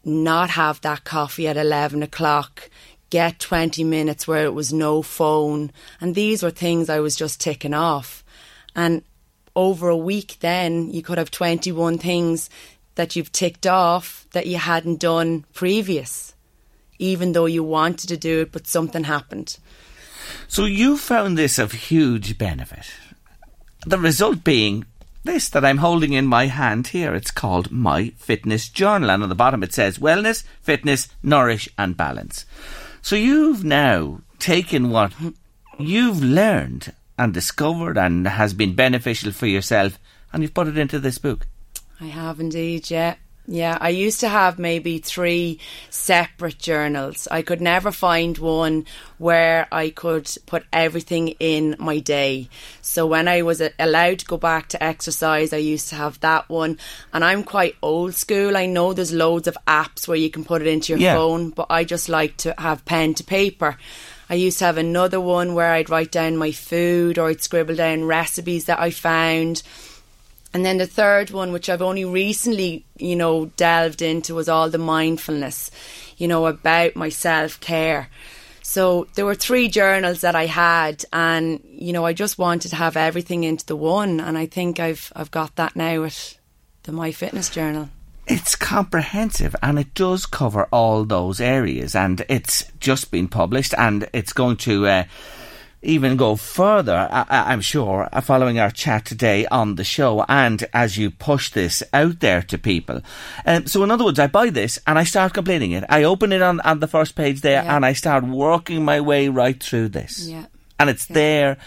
[0.03, 2.69] not have that coffee at 11 o'clock,
[3.09, 5.71] get 20 minutes where it was no phone.
[6.01, 8.23] And these were things I was just ticking off.
[8.75, 9.03] And
[9.55, 12.49] over a week, then you could have 21 things
[12.95, 16.35] that you've ticked off that you hadn't done previous,
[16.99, 19.57] even though you wanted to do it, but something happened.
[20.47, 22.91] So you found this of huge benefit.
[23.85, 24.85] The result being
[25.27, 27.13] this that I'm holding in my hand here.
[27.13, 31.97] It's called My Fitness Journal, and on the bottom it says wellness, fitness, nourish, and
[31.97, 32.45] balance.
[33.07, 35.13] So you've now taken what
[35.79, 39.97] you've learned and discovered and has been beneficial for yourself,
[40.33, 41.47] and you've put it into this book.
[42.01, 43.15] I have indeed, yeah.
[43.49, 47.29] Yeah, I used to have maybe three separate journals.
[47.31, 48.85] I could never find one
[49.19, 52.49] where I could put everything in my day.
[52.81, 56.49] So when I was allowed to go back to exercise, I used to have that
[56.49, 56.77] one.
[57.13, 58.57] And I'm quite old school.
[58.57, 61.13] I know there's loads of apps where you can put it into your Yeah.
[61.15, 63.77] phone, but I just like to have pen to paper.
[64.29, 67.75] I used to have another one where I'd write down my food or I'd scribble
[67.75, 69.63] down recipes that I found.
[70.53, 74.69] And then the third one, which I've only recently, you know, delved into, was all
[74.69, 75.71] the mindfulness,
[76.17, 78.09] you know, about my self care.
[78.61, 82.75] So there were three journals that I had, and you know, I just wanted to
[82.75, 86.37] have everything into the one, and I think I've I've got that now with
[86.83, 87.89] the My Fitness Journal.
[88.27, 94.09] It's comprehensive and it does cover all those areas, and it's just been published, and
[94.11, 95.03] it's going to uh,
[95.83, 100.65] even go further, I- I'm sure, uh, following our chat today on the show, and
[100.73, 103.01] as you push this out there to people.
[103.45, 105.83] Um, so, in other words, I buy this and I start completing it.
[105.89, 107.75] I open it on, on the first page there, Yeah.
[107.75, 110.27] and I start working my way right through this.
[110.27, 110.45] Yeah.
[110.79, 111.57] And it's there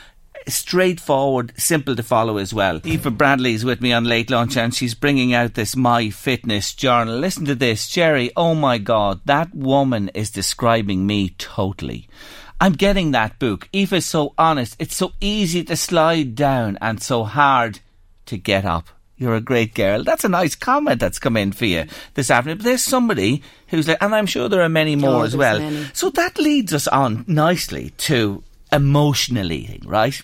[0.48, 2.80] straightforward, simple to follow as well.
[2.84, 6.74] Aoife Bradley is with me on late lunch and she's bringing out this My Fitness
[6.74, 7.18] journal.
[7.18, 8.30] Listen to this, Jerry.
[8.36, 12.08] Oh my God, that woman is describing me totally.
[12.61, 13.68] I'm getting that book.
[13.72, 14.76] Aoife's so honest.
[14.78, 17.80] It's so easy to slide down and so hard
[18.26, 18.88] to get up.
[19.16, 20.02] You're a great girl.
[20.02, 21.84] That's a nice comment that's come in for you
[22.14, 22.58] this afternoon.
[22.58, 25.36] But there's somebody who's like, and I'm sure there are many oh, more Oh, as
[25.36, 25.58] well.
[25.58, 25.86] many.
[25.92, 28.42] So that leads us on nicely to
[28.72, 30.18] emotional eating, right?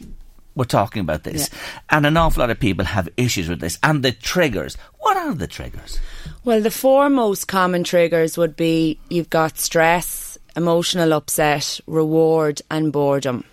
[0.55, 1.51] We're talking about this.
[1.91, 3.79] And an awful lot of people have issues with this.
[3.83, 4.79] And the triggers.
[5.01, 6.01] What are the triggers?
[6.45, 10.26] Well, the four most common triggers would be you've got stress,
[10.57, 13.45] emotional upset, reward, and boredom.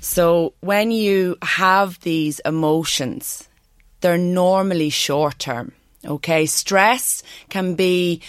[0.00, 3.48] So when you have these emotions,
[4.00, 5.72] they're normally short term.
[6.04, 8.20] Okay, stress can be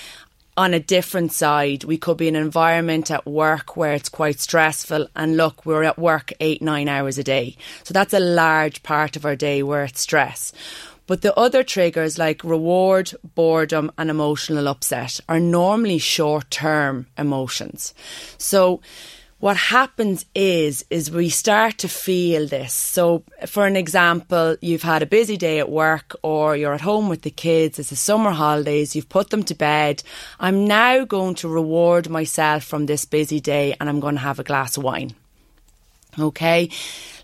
[0.57, 1.83] on a different side.
[1.83, 5.83] We could be in an environment at work where it's quite stressful, and look, we're
[5.83, 7.57] at work eight, nine hours a day.
[7.83, 10.53] So that's a large part of our day where it's stress.
[11.07, 17.93] But the other triggers like reward, boredom, and emotional upset are normally short term emotions.
[18.37, 18.81] So
[19.39, 22.73] what happens is is we start to feel this.
[22.73, 27.09] So for an example you've had a busy day at work or you're at home
[27.09, 30.01] with the kids it's the summer holidays you've put them to bed.
[30.39, 34.39] I'm now going to reward myself from this busy day and i'm going to have
[34.39, 35.13] a glass of wine.
[36.17, 36.69] Okay,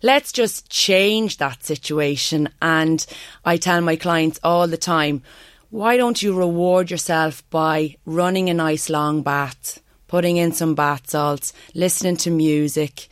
[0.01, 2.49] let's just change that situation.
[2.61, 3.05] And
[3.45, 5.23] I tell my clients all the time,
[5.69, 11.09] why don't you reward yourself by running a nice long bath, putting in some bath
[11.09, 13.07] salts, listening to music?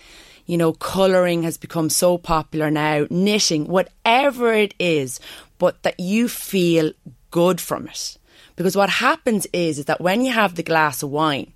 [0.46, 5.20] You know, colouring has become so popular now, knitting, whatever it is,
[5.58, 6.92] but that you feel
[7.32, 8.18] good from it.
[8.56, 11.54] Because what happens is, is that when you have the glass of wine,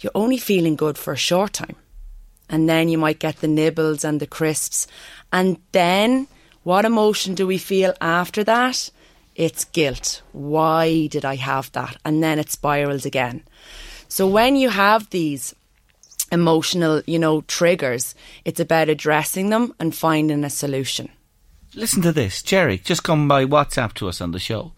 [0.00, 1.76] you're only feeling good for a short time
[2.48, 4.86] and then you might get the nibbles and the crisps.
[5.32, 6.28] And then
[6.62, 8.90] what emotion do we feel after that?
[9.34, 10.22] It's guilt.
[10.32, 11.96] Why did I have that?
[12.04, 13.42] And then it spirals again.
[14.08, 15.54] So when you have these
[16.30, 18.14] emotional, you know, triggers,
[18.44, 21.08] it's about addressing them and finding a solution.
[21.74, 22.42] Listen to this.
[22.42, 24.72] Jerry, just come by WhatsApp to us on the show.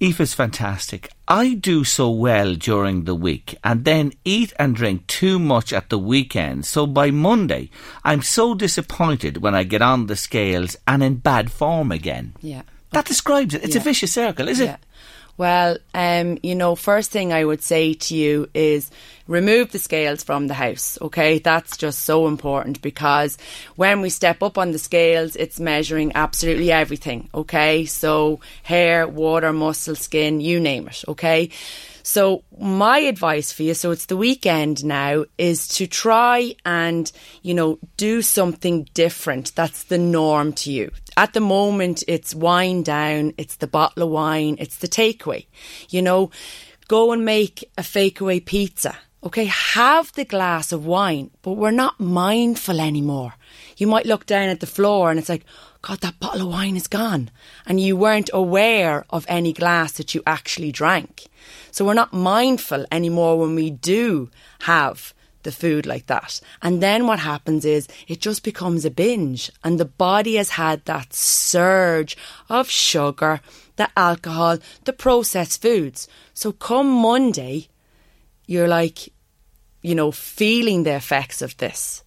[0.00, 1.10] Aoife's fantastic.
[1.26, 5.88] I do so well during the week and then eat and drink too much at
[5.88, 6.66] the weekend.
[6.66, 7.70] So by Monday,
[8.04, 12.34] I'm so disappointed when I get on the scales and in bad form again.
[12.42, 12.62] Yeah.
[12.90, 13.64] That describes it.
[13.64, 14.74] It's a vicious circle, is Yeah.
[14.74, 14.80] it?
[15.36, 18.90] Well, um, you know, first thing I would say to you is
[19.26, 21.38] remove the scales from the house, okay?
[21.38, 23.36] That's just so important because
[23.74, 27.84] when we step up on the scales, it's measuring absolutely everything, okay?
[27.84, 31.50] So hair, water, muscle, skin, you name it, okay?
[32.06, 37.10] So my advice for you, so it's the weekend now, is to try and,
[37.42, 39.54] you know, do something different.
[39.54, 40.90] That's the norm to you.
[41.16, 45.46] At the moment, it's wine down, it's the bottle of wine, it's the takeaway.
[45.88, 46.30] You know,
[46.88, 48.96] go and make a fake away pizza.
[49.22, 53.34] Okay, have the glass of wine, but we're not mindful anymore.
[53.78, 55.46] You might look down at the floor and it's like,
[55.80, 57.30] God, that bottle of wine is gone.
[57.64, 61.26] And you weren't aware of any glass that you actually drank.
[61.70, 64.30] So we're not mindful anymore when we do
[64.62, 65.13] have
[65.44, 66.40] the food like that.
[66.60, 70.84] And then what happens is it just becomes a binge, and the body has had
[70.84, 72.16] that surge
[72.48, 73.40] of sugar,
[73.76, 76.08] the alcohol, the processed foods.
[76.34, 77.68] So come Monday,
[78.46, 79.12] you're like,
[79.82, 82.02] you know, feeling the effects of this.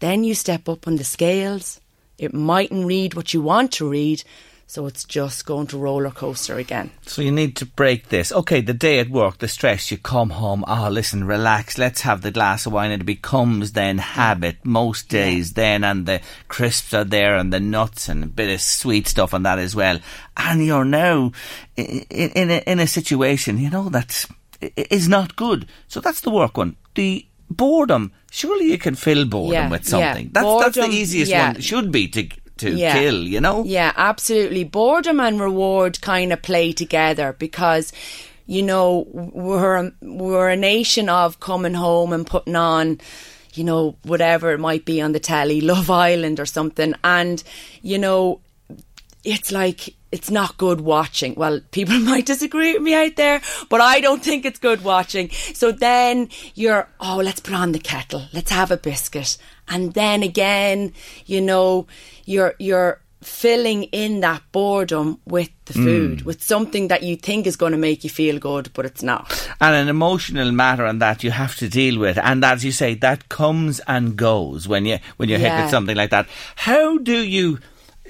[0.00, 1.80] Then you step up on the scales.
[2.18, 4.22] It mightn't read what you want to read,
[4.70, 6.92] so it's just going to roller coaster again.
[7.04, 8.30] So you need to break this.
[8.30, 12.22] Okay, the day at work, the stress, you come home, oh, listen, relax, let's have
[12.22, 12.92] the glass of wine.
[12.92, 15.54] And it becomes then habit most days yeah.
[15.56, 19.34] then, and the crisps are there, and the nuts, and a bit of sweet stuff
[19.34, 19.98] on that as well.
[20.36, 21.32] And you're now
[21.76, 24.24] in, in, a, in a situation, you know, that
[24.76, 25.66] is not good.
[25.88, 26.76] So that's the work one.
[26.94, 30.26] The boredom, surely you can fill boredom yeah, with something.
[30.26, 30.32] Yeah.
[30.32, 32.28] That's, boredom, that's the easiest one, should be to
[32.60, 32.94] to yeah.
[32.94, 33.64] kill, you know?
[33.64, 34.64] Yeah, absolutely.
[34.64, 37.92] Boredom and reward kind of play together because
[38.46, 43.00] you know we're we're a nation of coming home and putting on
[43.54, 47.44] you know whatever it might be on the telly love island or something and
[47.80, 48.40] you know
[49.22, 51.34] it's like it's not good watching.
[51.34, 55.30] Well, people might disagree with me out there, but I don't think it's good watching.
[55.30, 58.24] So then you're, oh, let's put on the kettle.
[58.32, 59.36] Let's have a biscuit.
[59.68, 60.92] And then again,
[61.26, 61.86] you know,
[62.30, 66.24] you're, you're, filling in that boredom with the food, mm.
[66.24, 69.50] with something that you think is going to make you feel good, but it's not.
[69.60, 72.16] And an emotional matter and that you have to deal with.
[72.18, 75.56] And as you say, that comes and goes when you when you're yeah.
[75.56, 76.28] hit with something like that.
[76.56, 77.58] How do you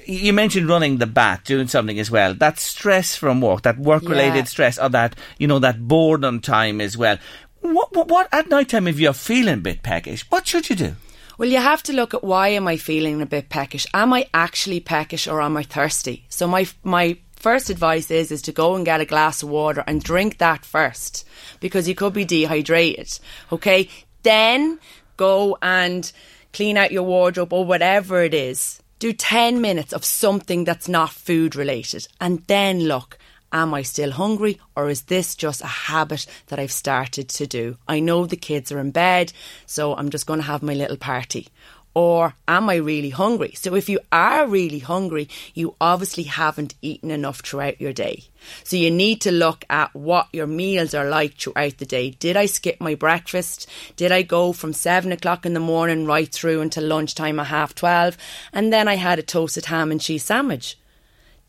[0.07, 2.35] you mentioned running the bat, doing something as well.
[2.35, 4.45] That stress from work, that work related yeah.
[4.45, 7.19] stress, or that you know that boredom time as well.
[7.61, 10.77] What, what, what at night time if you're feeling a bit peckish, what should you
[10.77, 10.97] do?
[11.41, 13.87] Well, you have to look at why am I feeling a bit peckish?
[13.95, 16.27] Am I actually peckish or am I thirsty?
[16.29, 19.83] So my my first advice is is to go and get a glass of water
[19.87, 21.27] and drink that first
[21.59, 23.19] because you could be dehydrated.
[23.51, 23.89] Okay,
[24.23, 24.81] then
[25.17, 26.13] go and
[26.53, 31.11] clean out your wardrobe or whatever it is do 10 minutes of something that's not
[31.11, 33.19] food related and then look.
[33.53, 37.77] Am I still hungry or is this just a habit that I've started to do?
[37.89, 39.33] I know the kids are in bed,
[39.67, 41.49] so I'm just going to have my little party.
[41.93, 43.53] Or am I really hungry?
[43.57, 48.23] So if you are really hungry, you obviously haven't eaten enough throughout your day.
[48.63, 52.11] So you need to look at what your meals are like throughout the day.
[52.11, 53.69] Did I skip my breakfast?
[53.97, 57.75] Did I go from seven o'clock in the morning right through until lunchtime at half
[57.75, 58.17] twelve?
[58.53, 60.79] And then I had a toasted ham and cheese sandwich.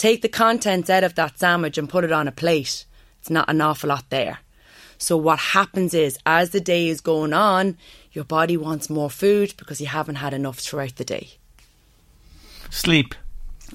[0.02, 2.86] Take the contents out of that sandwich and put it on a plate.
[3.20, 4.40] It's not an awful lot there.
[4.98, 7.78] So what happens is as the day is going on,
[8.12, 11.34] your body wants more food because you haven't had enough throughout the day.
[12.72, 13.14] Sleep.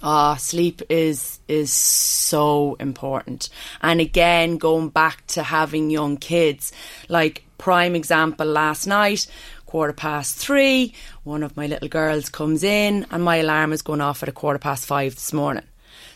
[0.03, 3.49] Ah, oh, sleep is is so important.
[3.81, 6.73] And again, going back to having young kids,
[7.09, 9.29] like prime example last night,
[9.65, 14.01] quarter past three, one of my little girls comes in and my alarm is going
[14.01, 15.63] off at a quarter past five this morning.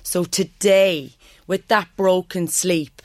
[0.03, 1.13] So today,
[1.47, 3.03] with that broken sleep,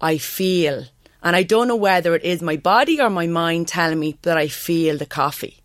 [0.00, 0.86] I feel,
[1.22, 4.38] and I don't know whether it is my body or my mind telling me that
[4.38, 5.58] I feel the coffee.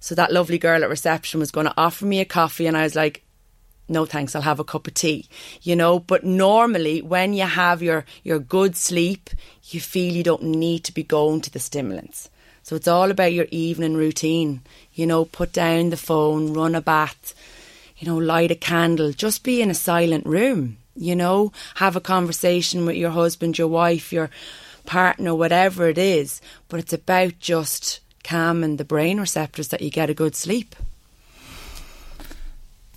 [0.00, 2.82] So that lovely girl at reception was going to offer me a coffee, and I
[2.82, 3.22] was like,
[3.88, 5.28] no thanks, I'll have a cup of tea,
[5.62, 5.98] you know.
[5.98, 9.30] But normally, when you have your, your good sleep,
[9.64, 12.28] you feel you don't need to be going to the stimulants.
[12.62, 14.60] So it's all about your evening routine,
[14.92, 17.34] you know, put down the phone, run a bath,
[17.98, 22.00] you know, light a candle, just be in a silent room, you know, have a
[22.00, 24.30] conversation with your husband, your wife, your
[24.86, 26.40] partner, whatever it is.
[26.68, 30.76] But it's about just calming the brain receptors that you get a good sleep.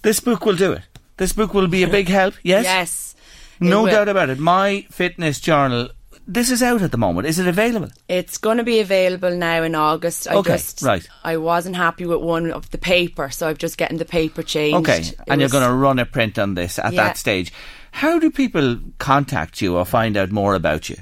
[0.04, 0.84] This book will do it.
[1.18, 2.66] This book will be a big help, yes?
[2.66, 3.16] Yes.
[3.60, 4.40] No doubt about it.
[4.40, 5.90] My Fitness Journal.
[6.34, 7.28] This is out at the moment.
[7.28, 7.90] Is it available?
[8.08, 10.30] It's going to be available now in August.
[10.30, 11.06] I okay, just, right.
[11.26, 14.90] I wasn't happy with one of the paper, so I'm just getting the paper changed.
[14.90, 17.04] Okay, it and was, you're going to run a print on this at yeah.
[17.04, 17.52] that stage.
[17.92, 20.96] How do people contact you or find out more about you?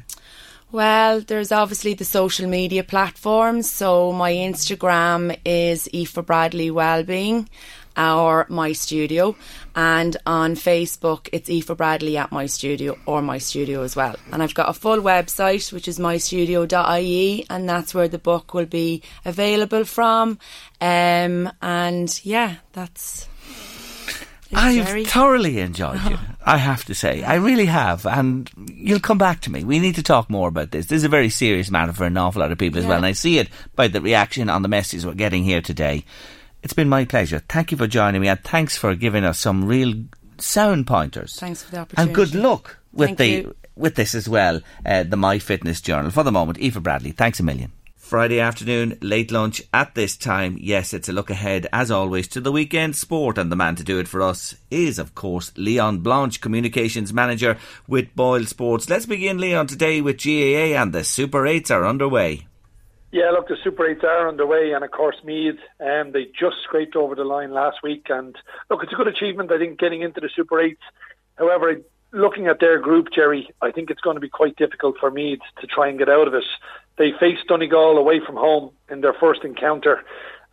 [0.71, 3.69] Well, there's obviously the social media platforms.
[3.69, 7.49] So my Instagram is Aoife Bradley Wellbeing
[7.97, 9.35] or My Studio.
[9.75, 14.15] And on Facebook, it's Aoife Bradley at My Studio or My Studio as well.
[14.31, 18.65] And I've got a full website, which is mystudio.ie, and that's where the book will
[18.65, 20.39] be available from.
[20.81, 23.27] Um, and yeah, that's.
[24.51, 26.17] I've thoroughly enjoyed you.
[26.43, 29.63] I have to say, I really have, and you'll come back to me.
[29.63, 30.87] We need to talk more about this.
[30.87, 33.05] This is a very serious matter for an awful lot of people as well, and
[33.05, 36.03] I see it by the reaction on the messages we're getting here today.
[36.61, 37.41] It's been my pleasure.
[37.47, 39.93] Thank you for joining me, and thanks for giving us some real
[40.37, 41.35] sound pointers.
[41.39, 42.09] Thanks for the opportunity.
[42.09, 43.55] And good luck with Thank the you.
[43.75, 44.61] with this as well.
[44.85, 46.11] Uh, the My Fitness Journal.
[46.11, 47.11] For the moment, Aoife Bradley.
[47.11, 47.71] Thanks a million.
[47.95, 50.57] Friday afternoon, late lunch at this time.
[50.59, 53.83] Yes, it's a look ahead, as always, to the weekend sport, and the man to
[53.83, 57.55] do it for us is, of course, Leon Blanche, Communications Manager
[57.87, 58.89] with Boyle Sports.
[58.89, 62.47] Let's begin, Leon, today with GAA, and the Super 8s are underway.
[63.11, 66.95] Yeah, look, the Super 8s are underway, and of course, Meath, um, they just scraped
[66.95, 68.05] over the line last week.
[68.09, 68.35] And
[68.69, 70.77] look, it's a good achievement, I think, getting into the Super 8s.
[71.35, 71.77] However,
[72.11, 75.39] looking at their group, Jerry, I think it's going to be quite difficult for Meath
[75.59, 76.43] to try and get out of it.
[76.97, 80.03] They faced Donegal away from home in their first encounter,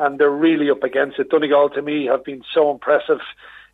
[0.00, 1.28] and they're really up against it.
[1.28, 3.20] Donegal, to me, have been so impressive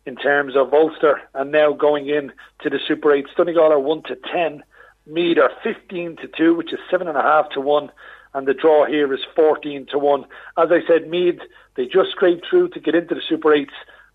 [0.05, 3.33] in terms of Ulster, and now going in to the Super 8s.
[3.37, 4.61] Donegal are 1 to 10.
[5.07, 7.89] Meath are 15 to 2, which is 7.5 to 1
[8.33, 10.25] and the draw here is 14 to 1.
[10.57, 11.39] As I said, Meath,
[11.75, 13.67] they just scraped through to get into the Super 8s,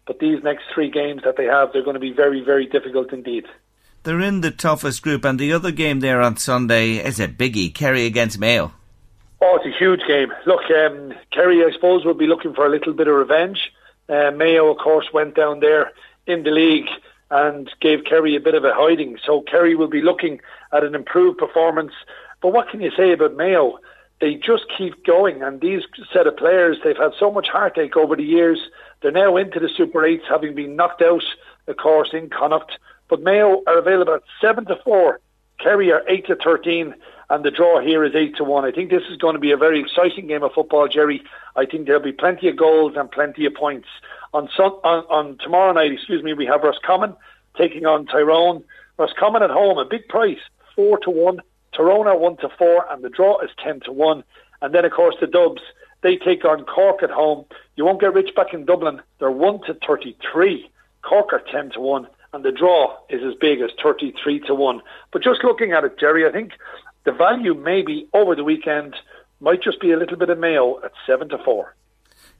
[0.07, 3.13] but these next three games that they have, they're going to be very, very difficult
[3.13, 3.47] indeed.
[4.05, 7.75] They're in the toughest group, and the other game there on Sunday is a biggie
[7.75, 8.73] Kerry against Mayo.
[9.41, 10.33] Oh, it's a huge game.
[10.47, 13.73] Look, um, Kerry, I suppose, will be looking for a little bit of revenge.
[14.09, 15.93] Uh, Mayo, of course, went down there
[16.27, 16.89] in the league
[17.31, 19.19] and gave Kerry a bit of a hiding.
[19.25, 20.41] So Kerry will be looking
[20.73, 21.93] at an improved performance.
[22.41, 23.79] But what can you say about Mayo?
[24.21, 28.17] They just keep going, and these set of players, they've had so much heartache over
[28.17, 28.59] the years.
[29.01, 31.23] They're now into the Super 8s, having been knocked out,
[31.69, 32.79] of course, in Connacht.
[33.09, 35.21] But Mayo are available at 7 to 4.
[35.63, 36.95] Kerry are 8 to 13
[37.31, 38.65] and the draw here is 8 to 1.
[38.65, 41.23] I think this is going to be a very exciting game of football, Jerry.
[41.57, 43.89] I think there'll be plenty of goals and plenty of points.
[44.33, 47.15] On on, on tomorrow night, excuse me, we have Roscommon
[47.57, 48.65] taking on Tyrone.
[48.99, 50.39] Roscommon at home, a big price,
[50.75, 51.41] 4 to 1.
[51.79, 54.25] Tyrone are 1 to 4 and the draw is 10 to 1.
[54.61, 55.63] And then of course the Dubs,
[56.03, 57.45] they take on Cork at home.
[57.77, 59.01] You won't get rich back in Dublin.
[59.21, 60.69] They're 1 to 33.
[61.03, 64.83] Cork are 10 to 1 and the draw is as big as 33 to 1.
[65.13, 66.53] But just looking at it, Jerry, I think
[67.05, 68.97] the value maybe over the weekend
[69.41, 71.75] might just be a little bit of Mayo at 7 to 4.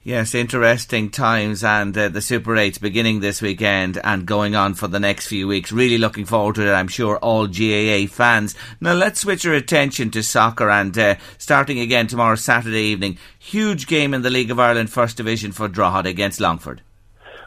[0.01, 4.87] Yes, interesting times and uh, the Super 8 beginning this weekend and going on for
[4.87, 5.73] the next few weeks.
[5.73, 8.55] Really looking forward to it, I'm sure, all GAA fans.
[8.79, 13.17] Now let's switch our attention to soccer and uh, starting again tomorrow, Saturday evening.
[13.39, 16.81] Huge game in the League of Ireland First Division for Drogheda against Longford.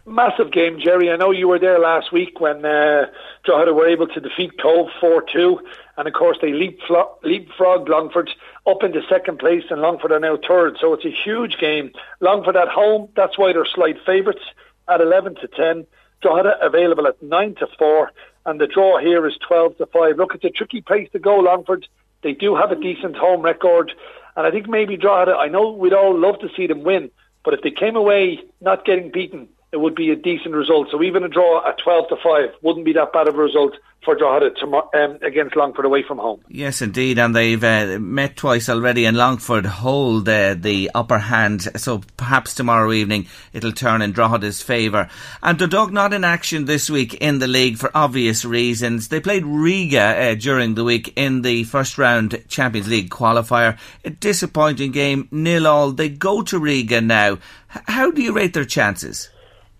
[0.05, 1.11] Massive game, Jerry.
[1.11, 3.07] I know you were there last week when uh,
[3.45, 5.61] Drogheda were able to defeat Cobh 4 2.
[5.97, 8.31] And of course, they leapfrog, leapfrogged Longford
[8.67, 10.77] up into second place, and Longford are now third.
[10.81, 11.93] So it's a huge game.
[12.21, 14.45] Longford at home, that's why they're slight favourites
[14.89, 15.87] at 11 to 10.
[16.21, 18.13] Drogheda available at 9 to 4.
[18.47, 20.17] And the draw here is 12 to 5.
[20.17, 21.87] Look, it's a tricky place to go, Longford.
[22.23, 23.93] They do have a decent home record.
[24.37, 27.11] And I think maybe Drogheda, I know we'd all love to see them win,
[27.45, 30.89] but if they came away not getting beaten, it would be a decent result.
[30.91, 33.75] So even a draw at 12 to 5 wouldn't be that bad of a result
[34.05, 36.41] for Drogheda tomorrow, um, against Longford away from home.
[36.49, 41.62] Yes, indeed, and they've uh, met twice already, and Longford hold uh, the upper hand.
[41.77, 45.09] So perhaps tomorrow evening it'll turn in Drogheda's favour.
[45.43, 49.09] And Dundalk not in action this week in the league for obvious reasons.
[49.09, 50.01] They played Riga
[50.33, 53.79] uh, during the week in the first round Champions League qualifier.
[54.05, 55.93] A disappointing game, nil all.
[55.93, 57.35] They go to Riga now.
[57.75, 59.31] H- how do you rate their chances?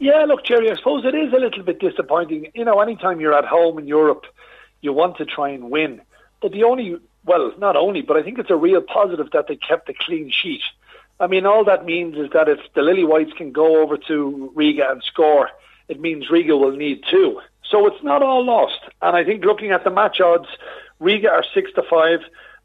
[0.03, 2.51] Yeah, look, Jerry, I suppose it is a little bit disappointing.
[2.55, 4.25] You know, anytime you're at home in Europe,
[4.81, 6.03] you want to try and win.
[6.41, 9.55] But the only, well, not only, but I think it's a real positive that they
[9.55, 10.63] kept a clean sheet.
[11.21, 14.51] I mean, all that means is that if the Lily Whites can go over to
[14.57, 15.51] Riga and score,
[15.87, 17.41] it means Riga will need two.
[17.71, 18.81] So it's not all lost.
[19.03, 20.49] And I think looking at the match odds,
[20.99, 22.19] Riga are 6 to 5,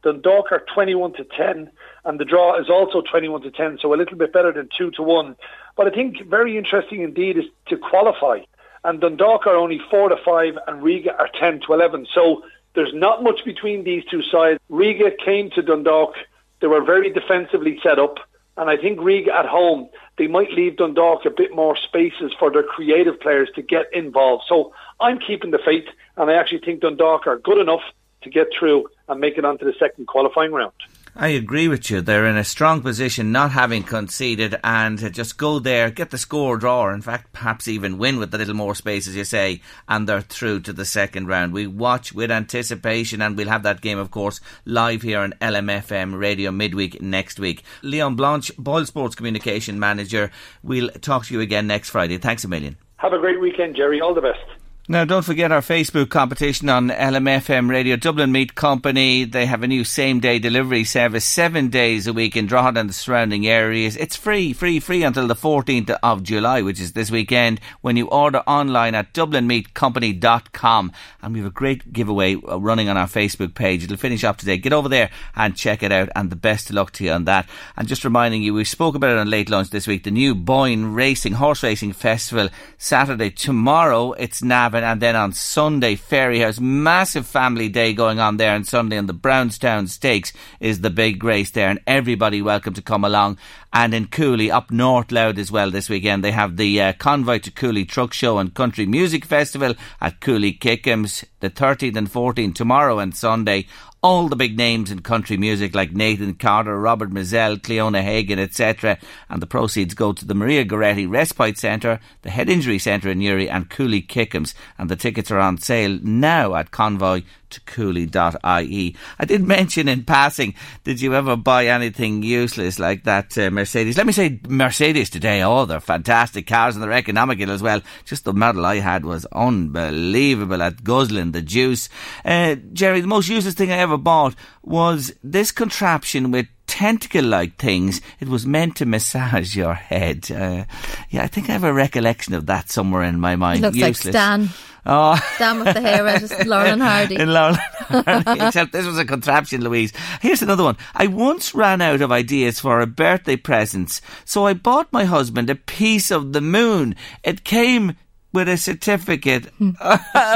[0.07, 1.69] Dundalk are 21 to 10,
[2.05, 4.91] and the draw is also 21 to 10, so a little bit better than 2
[4.91, 5.35] to 1.
[5.75, 8.39] But I think very interesting indeed is to qualify.
[8.85, 12.07] And Dundalk are only 4 to 5, and Riga are 10 to 11.
[12.13, 14.61] So there's not much between these two sides.
[14.69, 16.15] Riga came to Dundalk,
[16.61, 18.19] they were very defensively set up.
[18.55, 22.49] And I think Riga at home, they might leave Dundalk a bit more spaces for
[22.49, 24.45] their creative players to get involved.
[24.47, 27.83] So I'm keeping the faith, and I actually think Dundalk are good enough
[28.27, 30.73] to get through and make it onto the second qualifying round.
[31.19, 32.01] I agree with you.
[32.01, 36.57] They're in a strong position, not having conceded, and just go there, get the score
[36.57, 40.07] draw, in fact, perhaps even win with a little more space, as you say, and
[40.07, 41.53] they're through to the second round.
[41.53, 46.19] We watch with anticipation, and we'll have that game, of course, live here on LMFM
[46.19, 47.63] radio midweek next week.
[47.81, 50.29] Leon Blanche, Boyle Sports Communication Manager.
[50.61, 52.19] We'll talk to you again next Friday.
[52.19, 52.77] Thanks a million.
[52.97, 54.01] Have a great weekend, Jerry.
[54.01, 54.45] All the best.
[54.89, 57.97] Now, don't forget our Facebook competition on LMFM Radio.
[57.97, 62.37] Dublin Meat Company, they have a new same day delivery service seven days a week
[62.37, 63.97] in Drogheda and the surrounding areas.
[63.97, 68.07] It's free, free, free until the 14th of July, which is this weekend, when you
[68.07, 70.93] order online at dublinmeatcompany.com.
[71.21, 73.83] And we have a great giveaway uh, running on our Facebook page.
[73.83, 74.55] It'll finish up today.
[74.55, 77.25] Get over there and check it out, and the best of luck to you on
[77.25, 77.49] that.
[77.75, 80.33] And just reminding you, we spoke about it on late lunch this week, the new
[80.33, 83.31] Boyne Racing, Horse Racing Festival, Saturday.
[83.31, 84.41] Tomorrow, it's
[84.77, 86.59] Navan and then on Sunday, Fairyhouse.
[86.59, 91.23] Massive family day going on there, and Sunday on the Brownstown Stakes is the big
[91.23, 93.37] race there, and everybody welcome to come along.
[93.73, 97.39] And in Cooley, up North Louth as well this weekend, they have the uh, Convoy
[97.39, 102.55] to Cooley Truck Show and Country Music Festival at Cooley Kickham's the 13th and 14th
[102.55, 103.67] tomorrow and Sunday
[104.03, 108.97] all the big names in country music like Nathan Carter, Robert Mizzell, Cliona Hagan, etc.
[109.29, 113.19] And the proceeds go to the Maria Goretti Respite Centre, the Head Injury Centre in
[113.19, 114.53] Newry, and Cooley Kickham's.
[114.77, 118.95] And the tickets are on sale now at Convoy to cooley.ie.
[119.19, 123.97] I did mention in passing, did you ever buy anything useless like that uh, Mercedes?
[123.97, 127.81] Let me say Mercedes today, oh, they're fantastic cars and they're economical as well.
[128.05, 131.89] Just the model I had was unbelievable at guzzling the juice.
[132.25, 136.47] Uh, Jerry, the most useless thing I ever bought was this contraption with
[136.77, 138.01] tentacle like things.
[138.19, 140.29] It was meant to massage your head.
[140.31, 140.65] Uh,
[141.09, 143.59] yeah, I think I have a recollection of that somewhere in my mind.
[143.59, 144.05] It looks Useless.
[144.05, 144.49] like Stan.
[144.85, 145.15] Oh.
[145.35, 147.15] Stan with the hair just Laurel and Hardy.
[147.19, 147.57] In Laurel
[147.89, 148.41] and Hardy.
[148.45, 149.91] Except this was a contraption, Louise.
[150.21, 150.77] Here's another one.
[150.93, 155.49] I once ran out of ideas for a birthday presents, so I bought my husband
[155.49, 156.95] a piece of the moon.
[157.23, 157.95] It came
[158.31, 159.51] with a certificate.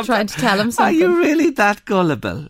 [0.03, 0.85] trying to tell him something.
[0.85, 2.47] Are you really that gullible?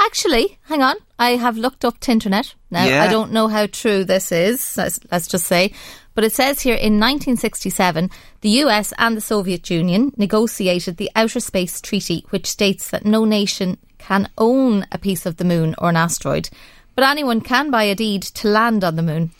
[0.00, 0.96] Actually, hang on.
[1.18, 2.54] I have looked up Tinternet.
[2.70, 3.02] Now, Yeah.
[3.04, 5.72] I don't know how true this is, let's, let's just say.
[6.14, 8.10] But it says here in 1967,
[8.40, 13.24] the US and the Soviet Union negotiated the Outer Space Treaty, which states that no
[13.24, 16.48] nation can own a piece of the moon or an asteroid,
[16.94, 19.30] but anyone can buy a deed to land on the moon.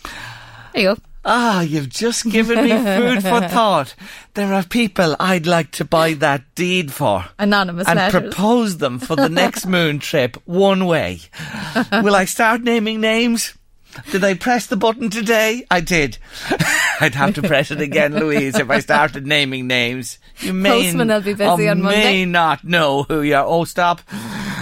[0.72, 1.00] There you go.
[1.30, 3.94] Ah, you've just given me food for thought.
[4.32, 7.26] There are people I'd like to buy that deed for.
[7.38, 8.20] Anonymous and letters.
[8.32, 11.20] propose them for the next moon trip one way.
[11.92, 13.52] Will I start naming names?
[14.10, 15.64] Did I press the button today?
[15.70, 16.18] I did.
[17.00, 20.18] I'd have to press it again, Louise, if I started naming names.
[20.40, 22.24] You may, Postman will be busy on may Monday.
[22.24, 23.44] not know who you are.
[23.44, 24.00] Oh, stop.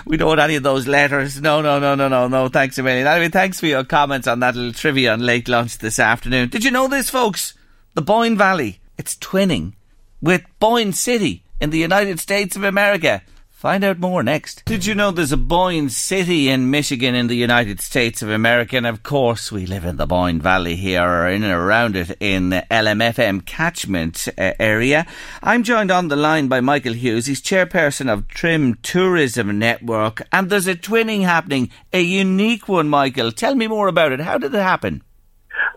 [0.04, 1.40] We don't want any of those letters.
[1.40, 2.48] No, no, no, no, no, no.
[2.48, 3.06] Thanks a million.
[3.06, 6.48] Anyway, thanks for your comments on that little trivia on late lunch this afternoon.
[6.48, 7.54] Did you know this, folks?
[7.94, 9.72] The Boyne Valley, it's twinning
[10.20, 13.22] with Boyne City in the United States of America.
[13.66, 14.64] Find out more next.
[14.64, 18.76] Did you know there's a Boyne City in Michigan in the United States of America?
[18.76, 22.16] And of course, we live in the Boyne Valley here or in and around it
[22.20, 25.04] in the LMFM catchment uh, area.
[25.42, 27.26] I'm joined on the line by Michael Hughes.
[27.26, 30.22] He's chairperson of Trim Tourism Network.
[30.30, 33.32] And there's a twinning happening, a unique one, Michael.
[33.32, 34.20] Tell me more about it.
[34.20, 35.02] How did it happen?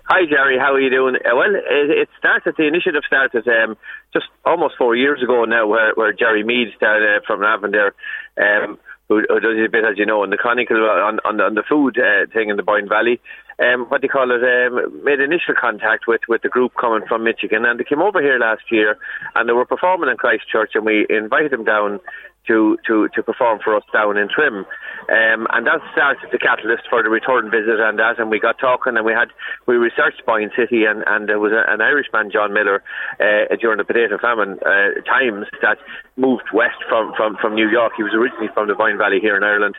[0.05, 0.57] Hi, Jerry.
[0.59, 1.15] How are you doing?
[1.15, 3.77] Uh, well, it, it started, the initiative started um,
[4.13, 7.93] just almost four years ago now, where, where Jerry Mead started uh, from there,
[8.37, 8.77] um,
[9.07, 11.55] who, who does a bit, as you know, in the chronicle on, on, the- on
[11.55, 13.21] the food uh, thing in the Boyne Valley.
[13.59, 14.41] Um, what do you call it?
[14.43, 18.21] Um, made initial contact with, with the group coming from Michigan, and they came over
[18.21, 18.97] here last year,
[19.35, 21.99] and they were performing in Christchurch, and we invited them down
[22.47, 24.65] to, to, to perform for us down in Trim.
[25.09, 28.59] Um, and that started the catalyst for the return visit and that, and we got
[28.59, 29.29] talking and we had,
[29.65, 32.83] we researched Boyne City and, and there was a, an Irishman, John Miller,
[33.19, 35.79] uh, during the potato famine uh, times that
[36.15, 37.93] moved west from, from, from New York.
[37.97, 39.75] He was originally from the Boyne Valley here in Ireland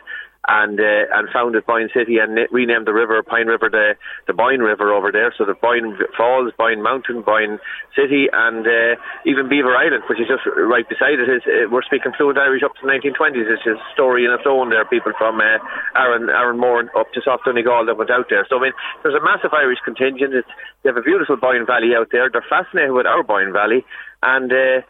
[0.47, 3.93] and uh, and founded Boyne City and na- renamed the river Pine River the
[4.25, 5.33] the Boyne River over there.
[5.37, 7.59] So the Boyne Falls, Boyne Mountain, Boyne
[7.93, 11.29] City, and uh, even Beaver Island, which is just right beside it.
[11.29, 13.45] Is uh, we're speaking fluent Irish up to the 1920s.
[13.45, 14.73] It's a story in its own.
[14.73, 15.61] There, people from uh,
[15.93, 18.45] Aaron Arranmore up to Soft Donegal that went out there.
[18.49, 20.33] So I mean, there's a massive Irish contingent.
[20.33, 20.49] It's,
[20.81, 22.33] they have a beautiful Boyne Valley out there.
[22.33, 23.85] They're fascinated with our Boyne Valley.
[24.25, 24.81] And uh,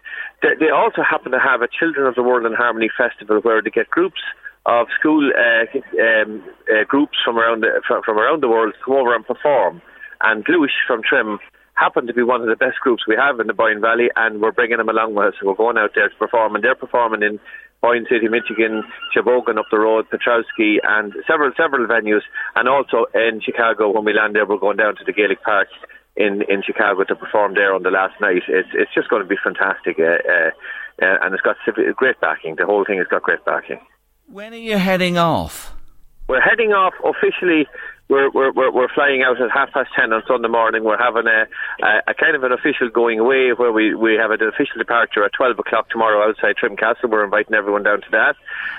[0.41, 3.61] they, they also happen to have a Children of the World in Harmony festival where
[3.61, 4.23] they get groups
[4.65, 5.65] of school uh,
[6.01, 9.81] um, uh, groups from around the, from, around the world come over and perform.
[10.21, 11.39] And Lewis from Trim
[11.73, 14.39] happened to be one of the best groups we have in the Boyne Valley, and
[14.39, 15.41] we're bringing them along with us.
[15.41, 17.39] We're going out there to perform, and they're performing in
[17.81, 18.83] Boyne City, Michigan,
[19.13, 22.21] Cheboygan up the road, Petoskey, and several several venues,
[22.55, 23.89] and also in Chicago.
[23.89, 25.67] When we land there, we're going down to the Gaelic Park
[26.15, 28.43] in in Chicago to perform there on the last night.
[28.47, 30.51] It's it's just going to be fantastic, uh, uh,
[31.01, 31.57] uh, and it's got
[31.95, 32.55] great backing.
[32.55, 33.79] The whole thing has got great backing.
[34.31, 35.73] When are you heading off?
[36.29, 37.67] We're heading off officially
[38.07, 40.83] we're, we're, we're, flying out at half past ten on Sunday morning.
[40.83, 41.47] We're having a,
[41.85, 45.23] a, a kind of an official going away where we, we have an official departure
[45.23, 47.09] at 12 o'clock tomorrow outside Trim Castle.
[47.09, 48.35] We're inviting everyone down to that.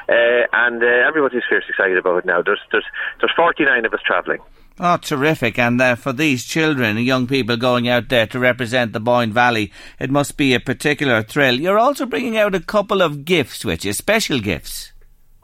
[0.09, 2.43] Uh, and uh, everybody's fierce excited about it now.
[2.43, 2.85] There's, there's,
[3.21, 4.41] there's 49 of us travelling.
[4.79, 5.59] Oh, terrific.
[5.59, 9.73] And uh, for these children, young people going out there to represent the Boyne Valley,
[9.99, 11.59] it must be a particular thrill.
[11.59, 14.92] You're also bringing out a couple of gifts, which is special gifts.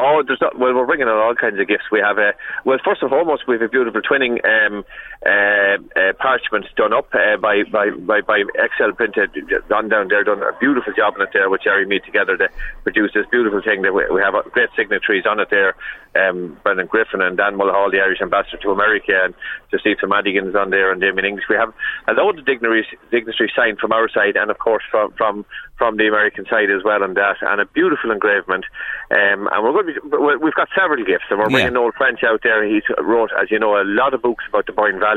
[0.00, 1.90] Oh, there's not, well, we're bringing out all kinds of gifts.
[1.90, 2.32] We have a
[2.64, 4.84] well, first and foremost, we have a beautiful twinning um,
[5.26, 9.30] uh, uh, parchment done up uh, by, by by by Excel printed
[9.68, 12.48] done down there, done a beautiful job on it there with Jerry Mead together to
[12.84, 15.74] produce this beautiful thing that we, we have great signatories on it there.
[16.14, 19.34] Um, Brendan Griffin and Dan Mulhall, the Irish ambassador to America, and
[19.70, 21.44] Josepha Madigan's on there and Damien English.
[21.50, 21.74] We have
[22.06, 25.44] a load of dignitaries, dignitaries signed from our side, and of course from from
[25.78, 28.64] from the American side as well on that, and a beautiful engravement.
[29.10, 31.80] Um, and we're going to be, we've got several gifts, and we're bringing yeah.
[31.80, 32.66] Noel French out there.
[32.66, 35.07] He's wrote, as you know, a lot of books about the Boyne Valley,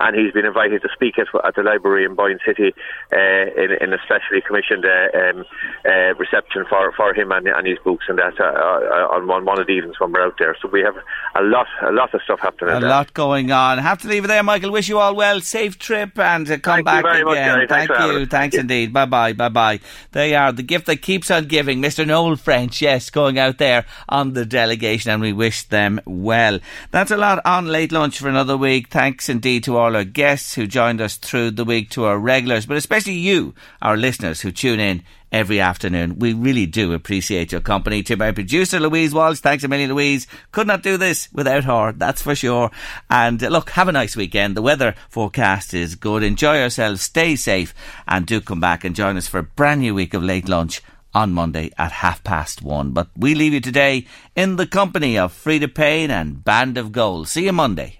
[0.00, 2.72] and he's been invited to speak at, at the library in Boyne City
[3.12, 5.44] uh, in, in, a specially commissioned uh, um,
[5.84, 9.44] uh, reception for, for him and, and his books, and that uh, uh, on one,
[9.44, 10.56] one of the evenings when we're out there.
[10.60, 10.96] So we have
[11.34, 12.74] a lot, a lot of stuff happening.
[12.74, 13.78] A lot going on.
[13.78, 14.70] Have to leave it there, Michael.
[14.70, 17.58] Wish you all well, safe trip, and uh, come Thank back again.
[17.58, 18.26] Much, Thank you.
[18.26, 18.92] Thanks indeed.
[18.92, 19.32] Bye bye.
[19.32, 19.80] Bye bye.
[20.12, 21.80] They are the gift that keeps on giving.
[21.80, 22.06] Mr.
[22.06, 26.58] Noel French, yes, going out there on the delegation, and we wish them well.
[26.90, 28.88] That's a lot on late lunch for another week.
[28.88, 32.66] Thanks indeed to all our guests who joined us through the week, to our regulars,
[32.66, 35.02] but especially you, our listeners who tune in
[35.32, 36.18] every afternoon.
[36.18, 38.02] We really do appreciate your company.
[38.02, 40.26] To my producer, Louise Walsh, thanks a million, Louise.
[40.52, 42.70] Could not do this without her, that's for sure.
[43.08, 44.56] And uh, look, have a nice weekend.
[44.56, 46.22] The weather forecast is good.
[46.22, 47.74] Enjoy yourselves, stay safe,
[48.06, 50.82] and do come back and join us for a brand new week of late lunch
[51.14, 52.90] on Monday at half past one.
[52.90, 57.28] But we leave you today in the company of Freda Payne and Band of Gold.
[57.28, 57.99] See you Monday.